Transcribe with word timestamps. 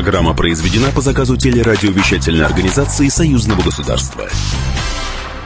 Программа 0.00 0.32
произведена 0.32 0.86
по 0.94 1.02
заказу 1.02 1.36
телерадиовещательной 1.36 2.46
организации 2.46 3.08
Союзного 3.08 3.60
государства. 3.60 4.24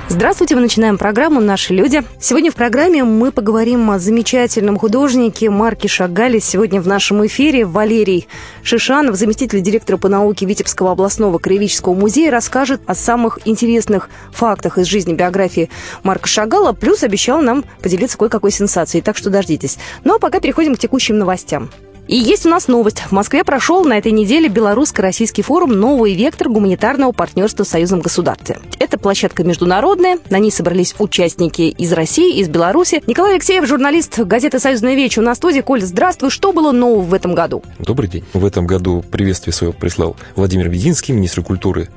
Здравствуйте, 0.09 0.55
мы 0.55 0.61
начинаем 0.61 0.97
программу 0.97 1.41
«Наши 1.41 1.75
люди». 1.75 2.05
Сегодня 2.21 2.53
в 2.53 2.55
программе 2.55 3.03
мы 3.03 3.33
поговорим 3.33 3.91
о 3.91 3.99
замечательном 3.99 4.79
художнике 4.79 5.51
Марке 5.51 5.89
Шагале. 5.89 6.39
Сегодня 6.39 6.81
в 6.81 6.87
нашем 6.87 7.27
эфире 7.27 7.65
Валерий 7.65 8.29
Шишанов, 8.63 9.17
заместитель 9.17 9.61
директора 9.61 9.97
по 9.97 10.09
науке 10.09 10.47
Витебского 10.47 10.93
областного 10.93 11.39
краеведческого 11.39 11.95
музея, 11.95 12.31
расскажет 12.31 12.81
о 12.87 12.95
самых 12.95 13.41
интересных 13.47 14.09
фактах 14.31 14.79
из 14.79 14.87
жизни 14.87 15.15
биографии 15.15 15.69
Марка 16.05 16.29
Шагала, 16.29 16.71
плюс 16.71 17.03
обещал 17.03 17.43
нам 17.43 17.65
поделиться 17.83 18.17
кое-какой 18.17 18.53
сенсацией, 18.53 19.03
так 19.03 19.17
что 19.17 19.31
дождитесь. 19.31 19.79
Ну 20.05 20.15
а 20.15 20.19
пока 20.21 20.39
переходим 20.39 20.77
к 20.77 20.79
текущим 20.79 21.19
новостям. 21.19 21.71
И 22.07 22.17
есть 22.17 22.45
у 22.45 22.51
нас 22.51 22.69
новость. 22.69 23.01
В 23.01 23.13
Москве 23.13 23.45
прошел 23.45 23.85
на 23.85 23.97
этой 23.97 24.13
неделе 24.13 24.49
белорусско-российский 24.49 25.43
форум 25.43 25.73
«Новый 25.73 26.15
вектор 26.15 26.51
гуманитарного 26.51 27.13
партнерства 27.13 27.65
с 27.65 27.69
союзом 27.69 28.01
государств». 28.01 28.53
Это 28.79 28.99
площадка 28.99 29.43
международная. 29.43 30.19
На 30.29 30.39
ней 30.39 30.51
собрались 30.51 30.95
участники 30.99 31.63
из 31.63 31.93
России, 31.93 32.39
из 32.41 32.49
Беларуси. 32.49 33.03
Николай 33.07 33.33
Алексеев, 33.35 33.67
журналист 33.67 34.19
газеты 34.19 34.59
«Союзная 34.59 34.95
вечь» 34.95 35.17
у 35.17 35.23
нас 35.23 35.37
в 35.37 35.39
студии. 35.39 35.61
Коль, 35.61 35.81
здравствуй. 35.81 36.29
Что 36.31 36.53
было 36.53 36.73
нового 36.73 37.01
в 37.01 37.15
этом 37.15 37.35
году? 37.35 37.63
Добрый 37.79 38.09
день. 38.11 38.25
В 38.35 38.45
этом 38.45 38.67
году 38.67 39.03
приветствие 39.11 39.55
свое 39.55 39.73
прислал 39.73 40.17
Владимир 40.37 40.69
Вединский, 40.69 41.15
министр 41.15 41.43
культуры 41.43 41.89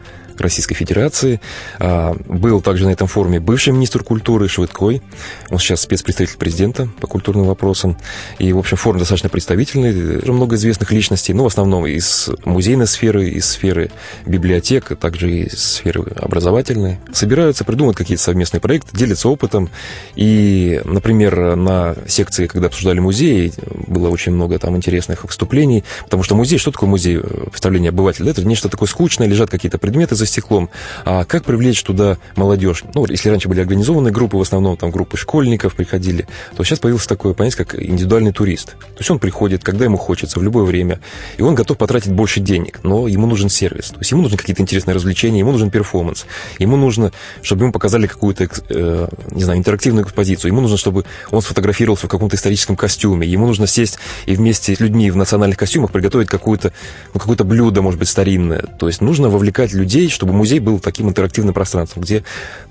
Российской 0.42 0.76
Федерации. 0.76 1.42
А, 1.80 2.16
был 2.26 2.62
также 2.62 2.86
на 2.86 2.92
этом 2.92 3.08
форуме 3.08 3.40
бывший 3.40 3.74
министр 3.74 4.04
культуры 4.04 4.48
Швыдкой. 4.48 5.02
Он 5.50 5.60
сейчас 5.60 5.82
спецпредставитель 5.82 6.38
президента 6.38 6.90
по 7.00 7.08
культурным 7.08 7.46
вопросам. 7.46 7.98
И, 8.40 8.54
в 8.54 8.58
общем, 8.58 8.78
форум 8.78 9.00
достаточно 9.00 9.30
представительный. 9.30 10.22
Много 10.32 10.56
известных 10.56 10.92
личностей, 10.92 11.34
но 11.34 11.44
в 11.44 11.48
основном 11.48 11.86
из 11.86 12.30
музейной 12.46 12.88
сферы, 12.88 13.30
из 13.30 13.48
сферы 13.48 13.92
библиотек, 14.26 14.92
а 14.92 14.96
также 14.96 15.32
из 15.32 15.58
сферы 15.58 16.04
образовательной. 16.16 17.00
Собираются, 17.14 17.64
придумывают 17.64 17.98
какие-то 17.98 18.24
совместные 18.24 18.62
проекты, 18.62 18.96
делятся 18.96 19.30
опытом. 19.30 19.70
И, 20.16 20.82
например, 20.86 21.56
на 21.56 21.96
секции, 22.08 22.48
когда 22.48 22.68
обсуждали 22.68 23.00
музей, 23.00 23.54
было 23.88 24.10
очень 24.10 24.34
много 24.34 24.60
там 24.60 24.76
интересных 24.76 25.24
выступлений, 25.24 25.84
потому 26.04 26.24
что 26.24 26.36
музей, 26.36 26.58
что 26.58 26.72
такое 26.72 26.90
музей? 26.90 27.20
Представление 27.20 27.90
обывателя, 27.90 28.32
это 28.32 28.46
нечто 28.46 28.70
такое 28.70 28.88
скучное, 28.88 29.28
лежат 29.28 29.50
какие-то 29.50 29.78
предметы 29.78 30.16
за 30.16 30.26
стеклом. 30.28 30.70
А 31.06 31.26
как 31.26 31.46
привлечь 31.46 31.82
туда 31.84 32.18
молодежь? 32.36 32.84
Ну, 32.94 33.06
если 33.08 33.30
раньше 33.30 33.48
были 33.48 33.62
организованные 33.62 34.12
группы, 34.12 34.38
в 34.38 34.42
основном 34.42 34.78
там 34.78 34.92
группы 34.92 35.18
школьников 35.18 35.76
приходили, 35.76 36.28
то 36.56 36.64
сейчас 36.64 36.80
появилось 36.80 37.08
такое 37.08 37.34
понятие, 37.34 37.66
как 37.66 37.82
индивидуальный 37.82 38.32
турист. 38.32 38.78
То 38.78 39.00
есть 39.00 39.12
он 39.12 39.20
приходит, 39.20 39.64
когда 39.64 39.86
ему 39.86 39.98
хочется, 39.98 40.40
в 40.40 40.44
любое 40.44 40.64
время, 40.64 41.00
и 41.38 41.42
он 41.42 41.56
готов 41.56 41.78
потратить 41.78 42.12
больше 42.12 42.40
денег, 42.40 42.80
но 42.84 43.08
ему 43.08 43.28
нужен 43.28 43.50
сервис. 43.50 43.90
То 43.90 44.00
есть 44.00 44.12
ему 44.12 44.22
нужны 44.22 44.38
какие-то 44.38 44.62
интересные 44.62 44.96
развлечения, 44.96 45.40
ему 45.40 45.52
нужен 45.52 45.72
перформанс, 45.72 46.26
ему 46.60 46.78
нужно, 46.78 47.12
чтобы 47.42 47.64
ему 47.64 47.72
показали 47.72 48.08
какую-то, 48.08 48.48
э, 48.70 49.08
не 49.32 49.44
знаю, 49.44 49.60
интерактивную 49.60 50.06
экспозицию, 50.06 50.52
ему 50.52 50.62
нужно, 50.62 50.78
чтобы 50.78 51.06
он 51.32 51.42
сфотографировался 51.42 52.08
в 52.08 52.10
каком-то 52.10 52.36
историческом 52.36 52.76
костюме, 52.76 53.28
ему 53.28 53.48
нужно 53.48 53.68
сесть 53.68 54.00
и 54.26 54.36
вместе 54.36 54.76
с 54.76 54.80
людьми 54.80 55.10
в 55.12 55.16
национальных 55.16 55.58
костюмах 55.58 55.92
приготовить 55.92 56.28
какое-то 56.28 56.74
ну, 57.14 57.20
какое 57.20 57.38
блюдо, 57.38 57.82
может 57.82 58.00
быть, 58.00 58.10
старинное. 58.10 58.64
То 58.80 58.88
есть 58.88 59.02
нужно 59.02 59.30
вовлекать 59.30 59.74
людей, 59.74 60.10
чтобы 60.18 60.34
музей 60.34 60.60
был 60.60 60.80
таким 60.80 61.10
интерактивным 61.10 61.54
пространством, 61.54 62.02
где 62.02 62.24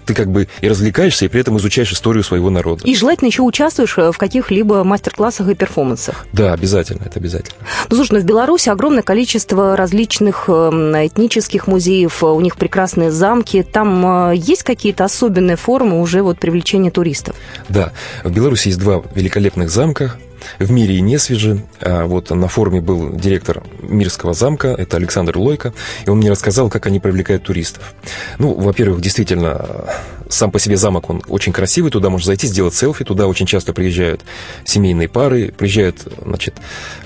ты 0.04 0.14
как 0.14 0.28
бы 0.28 0.48
и 0.60 0.68
развлекаешься, 0.68 1.24
и 1.24 1.28
при 1.28 1.40
этом 1.40 1.56
изучаешь 1.58 1.92
историю 1.92 2.24
своего 2.24 2.50
народа. 2.50 2.82
И 2.84 2.96
желательно 2.96 3.28
еще 3.28 3.42
участвуешь 3.42 3.96
э, 3.98 4.10
в 4.10 4.18
каких-либо 4.18 4.82
мастер-классах 4.82 5.48
и 5.48 5.54
перформансах. 5.54 6.26
Да, 6.32 6.52
обязательно, 6.52 7.04
это 7.04 7.20
обязательно. 7.20 7.56
Ну, 7.88 7.94
слушай, 7.94 8.14
ну 8.14 8.18
в 8.18 8.24
Беларуси 8.24 8.68
огромное 8.68 9.04
количество 9.04 9.76
различных 9.76 10.48
эм, 10.48 10.92
этнических 10.94 11.68
музеев, 11.68 12.24
у 12.24 12.40
них 12.40 12.56
прекрасные 12.56 13.12
замки. 13.12 13.62
Там 13.62 14.30
э, 14.30 14.36
есть 14.36 14.64
какие-то 14.64 15.04
особенные 15.04 15.56
формы 15.56 16.00
уже 16.00 16.22
вот 16.22 16.40
привлечения 16.40 16.90
туристов? 16.90 17.36
Да, 17.68 17.92
в 18.24 18.32
Беларуси 18.32 18.68
есть 18.68 18.80
два 18.80 19.04
великолепных 19.14 19.70
замка, 19.70 20.16
в 20.58 20.70
мире 20.70 20.96
и 20.96 21.00
не 21.00 21.18
свежи. 21.18 21.62
А 21.80 22.06
вот 22.06 22.30
на 22.30 22.48
форуме 22.48 22.80
был 22.80 23.10
директор 23.10 23.62
Мирского 23.82 24.34
замка, 24.34 24.68
это 24.68 24.96
Александр 24.96 25.38
Лойко, 25.38 25.72
и 26.06 26.10
он 26.10 26.18
мне 26.18 26.30
рассказал, 26.30 26.70
как 26.70 26.86
они 26.86 27.00
привлекают 27.00 27.44
туристов. 27.44 27.94
Ну, 28.38 28.54
во-первых, 28.54 29.00
действительно, 29.00 29.86
сам 30.28 30.50
по 30.50 30.58
себе 30.58 30.76
замок, 30.76 31.10
он 31.10 31.22
очень 31.28 31.52
красивый, 31.52 31.90
туда 31.90 32.10
можно 32.10 32.26
зайти, 32.26 32.46
сделать 32.46 32.74
селфи, 32.74 33.04
туда 33.04 33.26
очень 33.26 33.46
часто 33.46 33.72
приезжают 33.72 34.22
семейные 34.64 35.08
пары, 35.08 35.52
приезжают, 35.56 36.06
значит, 36.24 36.56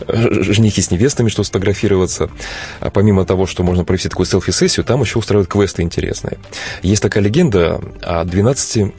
женихи 0.08 0.80
с 0.82 0.90
невестами, 0.90 1.28
чтобы 1.28 1.44
сфотографироваться. 1.44 2.30
А 2.80 2.90
помимо 2.90 3.24
того, 3.24 3.46
что 3.46 3.62
можно 3.62 3.84
провести 3.84 4.08
такую 4.08 4.26
селфи-сессию, 4.26 4.84
там 4.84 5.02
еще 5.02 5.18
устраивают 5.18 5.50
квесты 5.50 5.82
интересные. 5.82 6.38
Есть 6.82 7.02
такая 7.02 7.22
легенда 7.22 7.80
о 8.02 8.24
12 8.24 8.92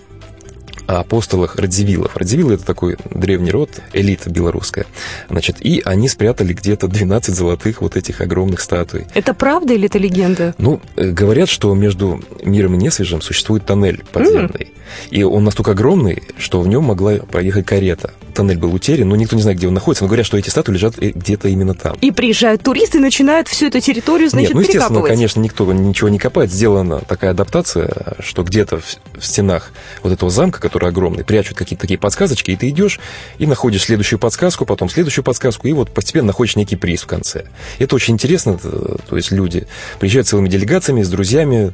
апостолах 0.87 1.55
Радзивиллов. 1.55 2.15
Радзивиллы– 2.17 2.53
это 2.55 2.65
такой 2.65 2.97
древний 3.09 3.51
род, 3.51 3.69
элита 3.93 4.29
белорусская. 4.29 4.85
Значит, 5.29 5.57
и 5.59 5.81
они 5.85 6.07
спрятали 6.07 6.53
где-то 6.53 6.87
12 6.87 7.35
золотых 7.35 7.81
вот 7.81 7.95
этих 7.95 8.21
огромных 8.21 8.61
статуй. 8.61 9.05
Это 9.13 9.33
правда 9.33 9.73
или 9.73 9.85
это 9.85 9.97
легенда? 9.97 10.55
Ну, 10.57 10.81
э, 10.95 11.11
говорят, 11.11 11.49
что 11.49 11.73
между 11.75 12.21
миром 12.43 12.75
и 12.75 12.77
несвежим 12.77 13.21
существует 13.21 13.65
тоннель 13.65 14.03
подземный. 14.11 14.49
Mm. 14.49 14.81
И 15.11 15.23
он 15.23 15.43
настолько 15.43 15.71
огромный, 15.71 16.23
что 16.37 16.61
в 16.61 16.67
нем 16.67 16.83
могла 16.83 17.13
проехать 17.17 17.65
карета. 17.65 18.11
Тоннель 18.31 18.57
был 18.57 18.73
утерян, 18.73 19.07
но 19.07 19.15
никто 19.15 19.35
не 19.35 19.41
знает, 19.41 19.57
где 19.57 19.67
он 19.67 19.73
находится. 19.73 20.03
Но 20.03 20.07
говорят, 20.07 20.25
что 20.25 20.37
эти 20.37 20.49
статуи 20.49 20.73
лежат 20.73 20.95
э, 21.01 21.11
где-то 21.13 21.47
именно 21.49 21.73
там. 21.73 21.97
И 22.01 22.11
приезжают 22.11 22.63
туристы 22.63 22.97
и 22.97 23.01
начинают 23.01 23.47
всю 23.47 23.67
эту 23.67 23.79
территорию, 23.79 24.29
значит, 24.29 24.49
Нет, 24.49 24.55
ну, 24.55 24.61
естественно, 24.61 25.01
конечно, 25.01 25.39
никто 25.39 25.71
ничего 25.71 26.09
не 26.09 26.19
копает. 26.19 26.51
Сделана 26.51 26.99
такая 26.99 27.31
адаптация, 27.31 28.15
что 28.19 28.43
где-то 28.43 28.79
в, 28.79 28.97
в 29.19 29.25
стенах 29.25 29.71
вот 30.03 30.13
этого 30.13 30.31
замка, 30.31 30.59
который 30.59 30.89
огромный, 30.89 31.23
прячут 31.23 31.57
какие-то 31.57 31.81
такие 31.81 31.99
подсказочки, 31.99 32.51
и 32.51 32.55
ты 32.55 32.69
идешь 32.69 32.99
и 33.37 33.45
находишь 33.45 33.83
следующую 33.83 34.19
подсказку, 34.19 34.65
потом 34.65 34.89
следующую 34.89 35.23
подсказку, 35.23 35.67
и 35.67 35.73
вот 35.73 35.91
постепенно 35.91 36.27
находишь 36.27 36.55
некий 36.55 36.75
приз 36.75 37.01
в 37.01 37.07
конце. 37.07 37.45
Это 37.79 37.95
очень 37.95 38.13
интересно, 38.13 38.57
то 38.57 39.15
есть 39.15 39.31
люди 39.31 39.67
приезжают 39.99 40.27
целыми 40.27 40.49
делегациями, 40.49 41.03
с 41.03 41.09
друзьями, 41.09 41.73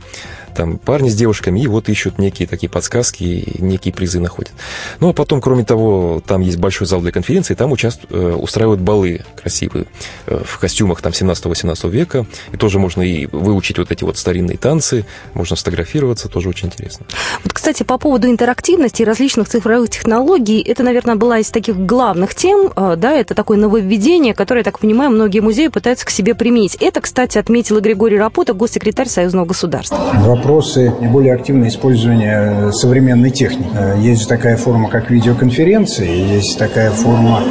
там 0.57 0.79
парни 0.79 1.09
с 1.09 1.15
девушками, 1.15 1.59
и 1.59 1.67
вот 1.67 1.87
ищут 1.87 2.17
некие 2.17 2.47
такие 2.47 2.67
подсказки, 2.67 3.55
некие 3.59 3.93
призы 3.93 4.19
находят. 4.19 4.51
Ну, 4.99 5.09
а 5.09 5.13
потом, 5.13 5.39
кроме 5.39 5.63
того, 5.63 6.21
там 6.25 6.41
есть 6.47 6.57
большой 6.57 6.87
зал 6.87 7.01
для 7.01 7.11
конференций, 7.11 7.55
там 7.55 7.71
участвуют, 7.71 8.11
э, 8.11 8.35
устраивают 8.35 8.81
балы 8.81 9.21
красивые 9.35 9.85
э, 10.25 10.41
в 10.43 10.59
костюмах 10.59 11.01
там 11.01 11.11
17-18 11.11 11.89
века, 11.89 12.25
и 12.51 12.57
тоже 12.57 12.79
можно 12.79 13.01
и 13.01 13.27
выучить 13.27 13.77
вот 13.77 13.91
эти 13.91 14.03
вот 14.03 14.17
старинные 14.17 14.57
танцы, 14.57 15.05
можно 15.33 15.55
сфотографироваться, 15.55 16.29
тоже 16.29 16.49
очень 16.49 16.67
интересно. 16.67 17.05
Вот, 17.43 17.53
кстати, 17.53 17.83
по 17.83 17.97
поводу 17.97 18.27
интерактивности 18.29 19.01
и 19.01 19.05
различных 19.05 19.47
цифровых 19.47 19.89
технологий, 19.89 20.61
это, 20.61 20.83
наверное, 20.83 21.15
была 21.15 21.39
из 21.39 21.49
таких 21.51 21.77
главных 21.77 22.35
тем, 22.35 22.71
э, 22.75 22.95
да, 22.97 23.13
это 23.13 23.35
такое 23.35 23.57
нововведение, 23.57 24.33
которое, 24.33 24.61
я 24.61 24.63
так 24.63 24.79
понимаю, 24.79 25.11
многие 25.11 25.39
музеи 25.39 25.67
пытаются 25.67 26.05
к 26.05 26.09
себе 26.09 26.35
применить. 26.35 26.75
Это, 26.79 27.01
кстати, 27.01 27.37
отметил 27.37 27.77
и 27.77 27.81
Григорий 27.81 28.17
Рапота, 28.17 28.53
госсекретарь 28.53 29.07
Союзного 29.07 29.45
государства. 29.45 29.97
Вопрос 30.25 30.57
вопросы 30.57 30.91
более 31.11 31.33
активное 31.33 31.69
использование 31.69 32.71
современной 32.71 33.29
техники. 33.29 33.69
Есть 33.99 34.21
же 34.21 34.27
такая 34.27 34.57
форма, 34.57 34.89
как 34.89 35.09
видеоконференции, 35.09 36.36
есть 36.37 36.57
такая 36.57 36.91
форма, 36.91 37.43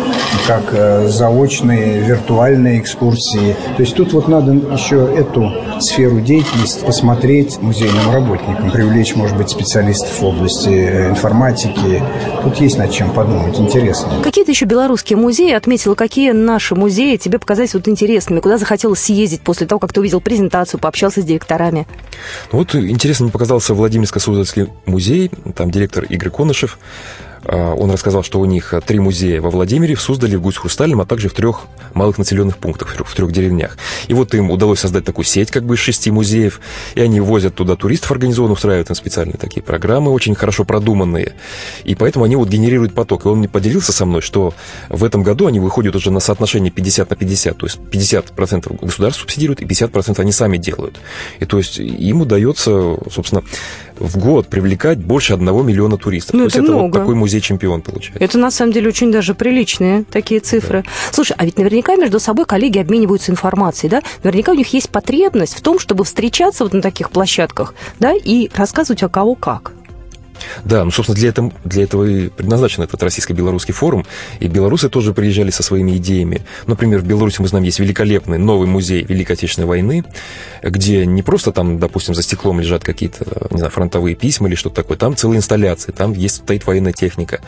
как 0.47 0.63
э, 0.73 1.09
заочные, 1.09 2.01
виртуальные 2.01 2.81
экскурсии. 2.81 3.55
То 3.77 3.83
есть 3.83 3.95
тут 3.95 4.13
вот 4.13 4.29
надо 4.29 4.53
еще 4.53 5.13
эту 5.15 5.53
сферу 5.81 6.21
деятельности 6.21 6.85
посмотреть 6.85 7.59
музейным 7.61 8.11
работникам, 8.11 8.71
привлечь, 8.71 9.15
может 9.15 9.37
быть, 9.37 9.51
специалистов 9.51 10.21
в 10.21 10.25
области 10.25 10.69
э, 10.69 11.11
информатики. 11.11 12.03
Тут 12.43 12.57
есть 12.61 12.79
над 12.79 12.91
чем 12.91 13.13
подумать, 13.13 13.59
интересно. 13.59 14.09
Какие-то 14.23 14.53
еще 14.53 14.65
белорусские 14.65 15.19
музеи 15.19 15.53
отметила, 15.53 15.95
какие 15.95 16.31
наши 16.31 16.75
музеи 16.75 17.17
тебе 17.17 17.39
показались 17.39 17.75
вот 17.75 17.89
интересными, 17.89 18.41
куда 18.41 18.59
захотелось 18.59 19.01
съездить 19.01 19.43
после 19.43 19.67
того, 19.67 19.79
как 19.79 19.93
ты 19.93 20.01
увидел 20.01 20.21
презентацию, 20.21 20.81
пообщался 20.81 21.23
с 21.23 21.25
директорами? 21.25 21.87
Вот 22.53 22.75
интересно 22.75 23.25
мне 23.25 23.33
показался 23.33 23.75
Владимирско-Суздальский 23.75 24.71
музей, 24.87 25.31
там 25.55 25.71
директор 25.71 26.05
Игорь 26.05 26.31
Конышев. 26.31 26.79
А, 27.49 27.75
он 27.75 27.91
рассказал, 27.91 28.23
что 28.23 28.41
у 28.41 28.45
них 28.45 28.75
три 28.87 28.99
музея 28.99 29.41
во 29.41 29.51
Владимире, 29.51 29.95
в 29.95 30.01
Суздале, 30.01 30.37
в 30.37 30.43
Гусь-Хрустальном, 30.43 31.01
а 31.01 31.07
также 31.07 31.29
в 31.29 31.35
трех 31.35 31.63
малых 31.95 32.19
населенных 32.19 32.59
пунктах, 32.59 32.97
в 32.97 33.15
трех 33.15 33.33
деревнях. 33.33 33.77
И 34.09 34.15
вот 34.15 34.35
им 34.35 34.51
удалось 34.51 34.81
создать 34.81 35.05
такую 35.05 35.25
сеть 35.25 35.51
как 35.51 35.65
бы 35.65 35.75
из 35.75 35.81
шести 35.81 36.11
музеев, 36.11 36.61
и 36.95 37.01
они 37.01 37.21
возят 37.21 37.55
туда 37.55 37.77
туристов 37.77 38.11
организованно, 38.11 38.55
устраивают 38.55 38.91
им 38.91 38.97
специальные 38.97 39.37
такие 39.39 39.63
программы, 39.63 40.11
очень 40.11 40.35
хорошо 40.35 40.65
продуманные. 40.65 41.35
И 41.85 41.95
поэтому 41.95 42.25
они 42.25 42.37
вот 42.37 42.49
генерируют 42.49 42.95
поток. 42.95 43.25
И 43.25 43.29
он 43.29 43.39
мне 43.39 43.49
поделился 43.49 43.93
со 43.93 44.07
мной, 44.07 44.21
что 44.21 44.55
в 44.89 45.05
этом 45.05 45.23
году 45.23 45.47
они 45.47 45.61
выходят 45.61 45.95
уже 45.95 46.11
на 46.11 46.21
соотношение 46.21 46.71
50 46.71 47.11
на 47.11 47.17
50, 47.17 47.57
то 47.57 47.67
есть 47.67 47.79
50% 47.79 48.85
государство 48.85 49.23
субсидирует, 49.23 49.63
и 49.63 49.65
50% 49.65 50.21
они 50.21 50.33
сами 50.33 50.57
делают. 50.57 51.01
И 51.39 51.45
то 51.45 51.59
есть 51.59 51.79
им 51.79 52.23
удается, 52.23 52.97
собственно, 53.11 53.43
в 53.99 54.19
год 54.19 54.49
привлекать 54.49 54.99
больше 54.99 55.35
одного 55.35 55.63
миллиона 55.63 55.97
туристов. 55.97 56.35
Ну, 56.35 56.43
То 56.43 56.47
это 56.49 56.59
есть 56.59 56.69
много. 56.69 56.89
это 56.89 56.93
вот 56.93 57.01
такой 57.01 57.15
музей-чемпион 57.15 57.83
получается. 57.83 58.23
Это 58.23 58.39
на 58.39 58.51
самом 58.51 58.73
деле 58.73 58.89
очень 58.89 59.13
даже 59.13 59.35
приличные 59.35 60.05
такие 60.11 60.41
цифры. 60.41 60.85
Слушай, 61.13 61.35
а 61.39 61.45
ведь 61.45 61.59
наверняка 61.59 61.97
между 61.97 62.21
собой 62.21 62.47
коллеги 62.47 62.79
обмениваются 62.79 63.33
информацией, 63.33 63.91
да? 63.91 64.03
Наверняка 64.23 64.53
у 64.53 64.55
них 64.55 64.73
есть 64.73 64.91
потребность 64.91 65.55
в 65.57 65.61
том, 65.61 65.79
чтобы 65.79 66.05
встречаться 66.05 66.65
вот 66.65 66.73
на 66.73 66.83
таких 66.83 67.11
площадках, 67.11 67.75
да, 67.99 68.13
и 68.15 68.51
рассказывать 68.55 69.03
о 69.03 69.09
кого 69.09 69.35
как. 69.35 69.73
Да, 70.65 70.85
ну, 70.85 70.91
собственно, 70.91 71.17
для 71.17 71.29
этого, 71.31 71.53
для 71.65 71.85
этого 71.85 72.05
и 72.05 72.29
предназначен 72.29 72.83
этот 72.83 73.03
российско-белорусский 73.03 73.75
форум. 73.75 74.05
И 74.41 74.49
белорусы 74.49 74.89
тоже 74.89 75.13
приезжали 75.13 75.51
со 75.51 75.63
своими 75.63 75.97
идеями. 75.97 76.43
Например, 76.67 77.01
в 77.01 77.05
Беларуси, 77.05 77.41
мы 77.41 77.49
знаем, 77.49 77.65
есть 77.65 77.79
великолепный 77.79 78.39
новый 78.39 78.67
музей 78.67 79.05
Великой 79.05 79.33
Отечественной 79.33 79.69
войны, 79.69 80.05
где 80.63 81.07
не 81.07 81.23
просто 81.23 81.53
там, 81.53 81.79
допустим, 81.79 82.15
за 82.15 82.23
стеклом 82.23 82.61
лежат 82.61 82.85
какие-то, 82.85 83.49
не 83.51 83.59
знаю, 83.59 83.71
фронтовые 83.71 84.15
письма 84.15 84.49
или 84.49 84.55
что-то 84.55 84.77
такое. 84.77 84.97
Там 84.97 85.17
целые 85.17 85.39
инсталляции, 85.39 85.93
там 85.93 86.13
есть 86.13 86.37
стоит 86.37 86.67
военная 86.67 86.93
техника, 86.93 87.41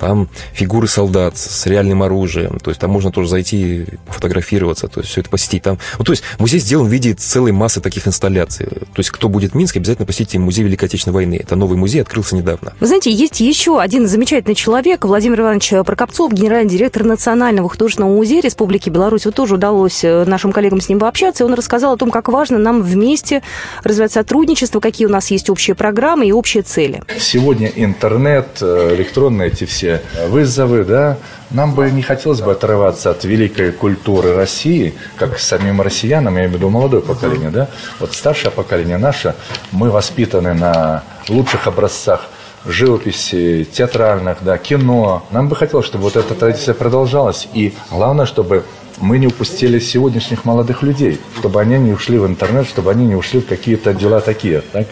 там 0.00 0.28
фигуры 0.52 0.88
солдат 0.88 1.36
с 1.36 1.66
реальным 1.66 2.02
оружием. 2.02 2.58
То 2.58 2.70
есть 2.70 2.80
там 2.80 2.90
можно 2.90 3.12
тоже 3.12 3.28
зайти, 3.28 3.86
фотографироваться, 4.08 4.88
то 4.88 5.00
есть 5.00 5.12
все 5.12 5.20
это 5.20 5.30
посетить. 5.30 5.62
Там, 5.62 5.78
ну, 5.98 6.04
то 6.04 6.12
есть 6.12 6.24
музей 6.38 6.58
сделан 6.58 6.86
в 6.88 6.90
виде 6.90 7.12
целой 7.12 7.52
массы 7.52 7.80
таких 7.80 8.08
инсталляций. 8.08 8.66
То 8.66 8.98
есть 8.98 9.10
кто 9.10 9.28
будет 9.28 9.52
в 9.52 9.54
Минске, 9.54 9.78
обязательно 9.78 10.06
посетите 10.06 10.38
музей 10.38 10.64
Великой 10.64 10.86
Отечественной 10.86 11.14
войны. 11.14 11.38
Это 11.40 11.54
новый 11.54 11.76
музей, 11.76 12.00
открылся 12.00 12.34
недавно. 12.34 12.72
Вы 12.80 12.86
знаете, 12.86 13.12
есть 13.12 13.40
еще 13.40 13.78
один 13.78 14.08
замечательный 14.08 14.54
человек, 14.54 15.04
Владимир 15.04 15.40
Иванович 15.40 15.72
Прокопцов, 15.84 16.32
генеральный 16.32 16.70
директор 16.70 17.04
Национального 17.04 17.68
художественного 17.68 18.14
музея 18.14 18.40
Республики 18.40 18.88
Беларусь. 18.88 19.26
Вот 19.26 19.34
тоже 19.34 19.54
удалось 19.54 20.02
э, 20.02 20.24
нашим 20.24 20.52
коллегам 20.52 20.80
с 20.80 20.88
ним 20.88 20.98
пообщаться, 20.98 21.44
и 21.44 21.46
он 21.46 21.52
рассказал 21.54 21.92
о 21.94 21.96
том, 21.98 22.10
как 22.10 22.28
важно 22.28 22.58
нам 22.58 22.82
вместе 22.82 23.42
развивать 23.84 24.12
сотрудничество, 24.12 24.80
какие 24.80 25.06
у 25.06 25.10
нас 25.10 25.30
есть 25.30 25.50
общие 25.50 25.74
программы 25.74 26.26
и 26.26 26.32
общие 26.32 26.62
цели. 26.62 27.02
Сегодня 27.18 27.68
интернет, 27.68 28.46
э, 28.62 28.94
электронные 28.94 29.48
эти 29.48 29.64
все 29.64 29.89
вызовы, 30.28 30.84
да, 30.84 31.16
нам 31.50 31.74
бы 31.74 31.90
не 31.90 32.02
хотелось 32.02 32.40
бы 32.40 32.52
отрываться 32.52 33.10
от 33.10 33.24
великой 33.24 33.72
культуры 33.72 34.34
России, 34.34 34.94
как 35.16 35.38
самим 35.38 35.80
россиянам, 35.80 36.34
я 36.34 36.40
имею 36.40 36.52
в 36.52 36.56
виду 36.56 36.70
молодое 36.70 37.02
поколение, 37.02 37.50
да. 37.50 37.68
Вот 37.98 38.14
старшее 38.14 38.50
поколение 38.50 38.98
наше, 38.98 39.34
мы 39.72 39.90
воспитаны 39.90 40.54
на 40.54 41.02
лучших 41.28 41.66
образцах 41.66 42.28
живописи, 42.66 43.66
театральных, 43.72 44.38
да, 44.42 44.58
кино. 44.58 45.24
Нам 45.30 45.48
бы 45.48 45.56
хотелось, 45.56 45.86
чтобы 45.86 46.04
вот 46.04 46.16
эта 46.16 46.34
традиция 46.34 46.74
продолжалась. 46.74 47.48
И 47.54 47.74
главное, 47.90 48.26
чтобы 48.26 48.64
мы 48.98 49.18
не 49.18 49.26
упустили 49.26 49.78
сегодняшних 49.78 50.44
молодых 50.44 50.82
людей, 50.82 51.20
чтобы 51.38 51.60
они 51.60 51.78
не 51.78 51.92
ушли 51.92 52.18
в 52.18 52.26
интернет, 52.26 52.66
чтобы 52.68 52.90
они 52.90 53.06
не 53.06 53.14
ушли 53.14 53.40
в 53.40 53.46
какие-то 53.46 53.94
дела 53.94 54.20
такие. 54.20 54.60
Так? 54.72 54.86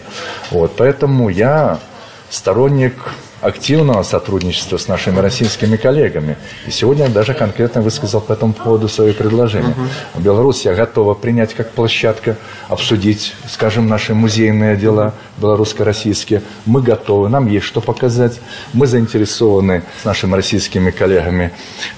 Вот, 0.51 0.75
поэтому 0.75 1.29
я 1.29 1.79
сторонник 2.29 2.95
активного 3.41 4.03
сотрудничества 4.03 4.77
с 4.77 4.87
нашими 4.87 5.19
российскими 5.19 5.77
коллегами. 5.77 6.37
И 6.67 6.71
сегодня 6.71 7.05
я 7.05 7.11
даже 7.11 7.33
конкретно 7.33 7.81
высказал 7.81 8.21
по 8.21 8.33
этому 8.33 8.53
поводу 8.53 8.87
свои 8.87 9.13
предложения. 9.13 9.75
Uh-huh. 10.15 10.21
Беларусь 10.21 10.65
я 10.65 10.73
готова 10.73 11.13
принять 11.13 11.53
как 11.53 11.71
площадка, 11.71 12.35
обсудить, 12.67 13.33
скажем, 13.47 13.87
наши 13.87 14.13
музейные 14.13 14.75
дела 14.75 15.13
белорусско-российские. 15.37 16.41
Мы 16.65 16.81
готовы, 16.81 17.29
нам 17.29 17.47
есть 17.47 17.65
что 17.65 17.81
показать. 17.81 18.39
Мы 18.73 18.87
заинтересованы 18.87 19.83
с 20.01 20.05
нашими 20.05 20.35
российскими 20.35 20.91
коллегами 20.91 21.51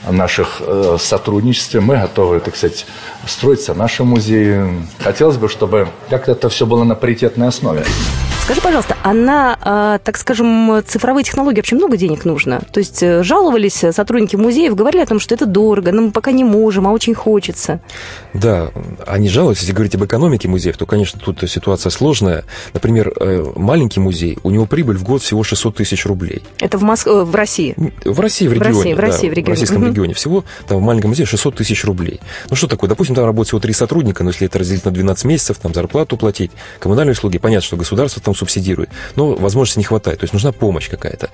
в 0.06 0.14
наших 0.14 0.62
э, 0.62 0.98
сотрудничестве. 1.00 1.82
Мы 1.82 1.98
готовы, 1.98 2.40
так 2.40 2.56
сказать, 2.56 2.86
строиться 3.26 3.74
наши 3.74 4.04
музеи. 4.04 4.66
Хотелось 5.00 5.38
бы, 5.38 5.50
чтобы 5.50 5.88
как-то 6.10 6.32
это 6.32 6.50
все 6.50 6.66
было 6.66 6.84
на 6.84 6.96
паритетной 6.96 7.48
основе. 7.48 7.84
Скажи, 8.44 8.62
пожалуйста, 8.62 8.98
а 9.04 9.14
на, 9.14 10.00
так 10.04 10.18
скажем, 10.18 10.82
цифровые 10.86 11.24
технологии 11.24 11.58
вообще 11.58 11.76
много 11.76 11.96
денег 11.96 12.26
нужно? 12.26 12.62
То 12.74 12.80
есть 12.80 13.02
э, 13.04 13.24
жаловались 13.24 13.84
сотрудники 13.92 14.36
музеев, 14.36 14.76
говорили 14.76 15.02
о 15.02 15.06
том, 15.06 15.20
что 15.20 15.36
это 15.36 15.46
дорого, 15.46 15.92
но 15.92 16.02
мы 16.02 16.12
пока 16.12 16.32
не 16.32 16.44
можем, 16.44 16.88
а 16.88 16.92
очень 16.92 17.14
хочется. 17.14 17.80
Да, 18.34 18.72
они 19.06 19.30
жалуются. 19.30 19.64
Если 19.64 19.74
говорить 19.74 19.96
об 19.96 20.04
экономике 20.04 20.48
музеев, 20.48 20.76
то, 20.76 20.86
конечно, 20.86 21.20
тут 21.24 21.50
ситуация 21.50 21.92
сложная. 21.92 22.44
Например, 22.74 23.14
э, 23.20 23.46
маленький 23.56 24.00
музей, 24.00 24.38
у 24.44 24.50
него 24.50 24.66
прибыль 24.66 24.98
в 24.98 25.04
год 25.04 25.22
всего 25.22 25.44
600 25.44 25.76
тысяч 25.76 26.06
рублей. 26.06 26.42
Это 26.60 26.78
в, 26.78 26.84
Моск... 26.84 27.08
Э, 27.08 27.24
в 27.24 27.36
России? 27.36 27.76
В 28.04 28.20
России, 28.20 28.48
в 28.48 28.54
регионе. 28.54 28.74
В 28.74 28.78
России, 28.78 28.94
в, 28.94 29.00
России, 29.00 29.28
да, 29.28 29.34
в, 29.34 29.38
регионе. 29.38 29.46
в 29.46 29.50
российском 29.50 29.82
угу. 29.84 29.92
регионе. 29.92 30.14
Всего 30.14 30.44
там 30.68 30.80
в 30.80 30.82
маленьком 30.82 31.12
музее 31.12 31.26
600 31.26 31.56
тысяч 31.56 31.86
рублей. 31.86 32.20
Ну 32.50 32.56
что 32.56 32.68
такое? 32.68 32.90
Допустим, 32.90 33.11
там 33.16 33.26
работает 33.26 33.48
всего 33.50 33.60
три 33.60 33.74
сотрудника, 33.74 34.24
но 34.24 34.30
если 34.30 34.48
это 34.48 34.60
разделить 34.60 34.86
на 34.86 34.92
12 34.92 35.26
месяцев, 35.26 35.58
там 35.58 35.74
зарплату 35.74 36.18
платить, 36.18 36.52
коммунальные 36.80 37.14
услуги, 37.14 37.38
понятно, 37.38 37.66
что 37.66 37.78
государство 37.78 38.22
там 38.22 38.36
субсидирует. 38.36 38.90
Но 39.16 39.34
возможности 39.36 39.80
не 39.80 39.86
хватает. 39.86 40.20
То 40.20 40.24
есть 40.24 40.34
нужна 40.34 40.52
помощь 40.52 40.90
какая-то. 40.90 41.30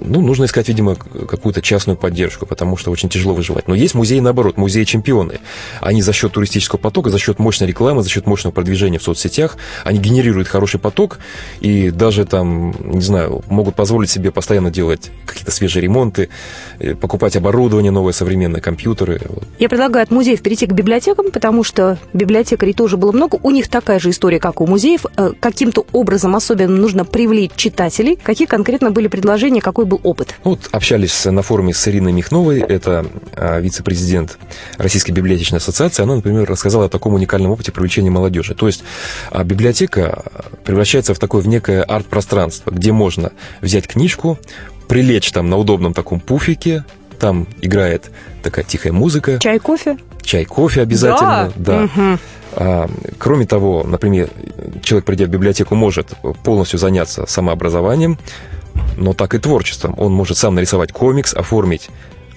Ну, 0.00 0.20
нужно 0.20 0.44
искать, 0.44 0.68
видимо, 0.68 0.94
какую-то 0.96 1.62
частную 1.62 1.96
поддержку, 1.96 2.46
потому 2.46 2.76
что 2.76 2.90
очень 2.90 3.08
тяжело 3.08 3.34
выживать. 3.34 3.68
Но 3.68 3.74
есть 3.74 3.94
музеи, 3.94 4.20
наоборот, 4.20 4.56
музеи-чемпионы. 4.56 5.40
Они 5.80 6.02
за 6.02 6.12
счет 6.12 6.32
туристического 6.32 6.78
потока, 6.78 7.10
за 7.10 7.18
счет 7.18 7.38
мощной 7.38 7.68
рекламы, 7.68 8.02
за 8.02 8.08
счет 8.08 8.26
мощного 8.26 8.52
продвижения 8.54 8.98
в 8.98 9.02
соцсетях, 9.02 9.56
они 9.84 9.98
генерируют 9.98 10.48
хороший 10.48 10.78
поток 10.78 11.18
и 11.60 11.90
даже 11.90 12.24
там, 12.24 12.74
не 12.80 13.00
знаю, 13.00 13.42
могут 13.48 13.74
позволить 13.74 14.10
себе 14.10 14.30
постоянно 14.30 14.70
делать 14.70 15.10
какие-то 15.26 15.50
свежие 15.50 15.82
ремонты, 15.82 16.28
покупать 17.00 17.36
оборудование 17.36 17.90
новое, 17.90 18.12
современные 18.12 18.60
компьютеры. 18.60 19.20
Я 19.58 19.68
предлагаю 19.68 20.04
от 20.04 20.10
музеев 20.10 20.42
перейти 20.42 20.66
к 20.68 20.72
библиотекам, 20.72 21.30
потому 21.30 21.64
что 21.64 21.98
библиотекарей 22.12 22.74
тоже 22.74 22.96
было 22.96 23.10
много. 23.10 23.38
У 23.42 23.50
них 23.50 23.68
такая 23.68 23.98
же 23.98 24.10
история, 24.10 24.38
как 24.38 24.60
у 24.60 24.66
музеев. 24.66 25.06
Каким-то 25.40 25.86
образом 25.92 26.36
особенно 26.36 26.76
нужно 26.76 27.04
привлечь 27.04 27.52
читателей. 27.56 28.16
Какие 28.16 28.46
конкретно 28.46 28.90
были 28.90 29.08
предложения, 29.08 29.60
какой 29.60 29.86
был 29.86 30.00
опыт? 30.02 30.34
Вот 30.44 30.68
общались 30.70 31.24
на 31.24 31.42
форуме 31.42 31.72
с 31.72 31.88
Ириной 31.88 32.12
Михновой, 32.12 32.60
это 32.60 33.06
вице-президент 33.60 34.38
Российской 34.76 35.12
библиотечной 35.12 35.58
ассоциации. 35.58 36.02
Она, 36.02 36.16
например, 36.16 36.48
рассказала 36.48 36.84
о 36.84 36.88
таком 36.88 37.14
уникальном 37.14 37.52
опыте 37.52 37.72
привлечения 37.72 38.10
молодежи. 38.10 38.54
То 38.54 38.66
есть 38.66 38.84
библиотека 39.44 40.22
превращается 40.64 41.14
в 41.14 41.18
такое 41.18 41.40
в 41.40 41.48
некое 41.48 41.82
арт-пространство, 41.82 42.70
где 42.70 42.92
можно 42.92 43.32
взять 43.62 43.86
книжку, 43.86 44.38
прилечь 44.86 45.32
там 45.32 45.48
на 45.48 45.56
удобном 45.56 45.94
таком 45.94 46.20
пуфике, 46.20 46.84
там 47.18 47.48
играет 47.62 48.10
такая 48.42 48.64
тихая 48.64 48.92
музыка. 48.92 49.38
Чай, 49.40 49.58
кофе? 49.58 49.96
Чай, 50.28 50.44
кофе 50.44 50.82
обязательно, 50.82 51.50
да. 51.56 51.78
да. 51.78 51.84
Угу. 51.84 52.18
А, 52.52 52.90
кроме 53.16 53.46
того, 53.46 53.82
например, 53.84 54.28
человек, 54.82 55.06
придя 55.06 55.24
в 55.24 55.30
библиотеку, 55.30 55.74
может 55.74 56.08
полностью 56.44 56.78
заняться 56.78 57.24
самообразованием, 57.26 58.18
но 58.98 59.14
так 59.14 59.34
и 59.34 59.38
творчеством. 59.38 59.94
Он 59.96 60.12
может 60.12 60.36
сам 60.36 60.54
нарисовать 60.54 60.92
комикс, 60.92 61.32
оформить 61.32 61.88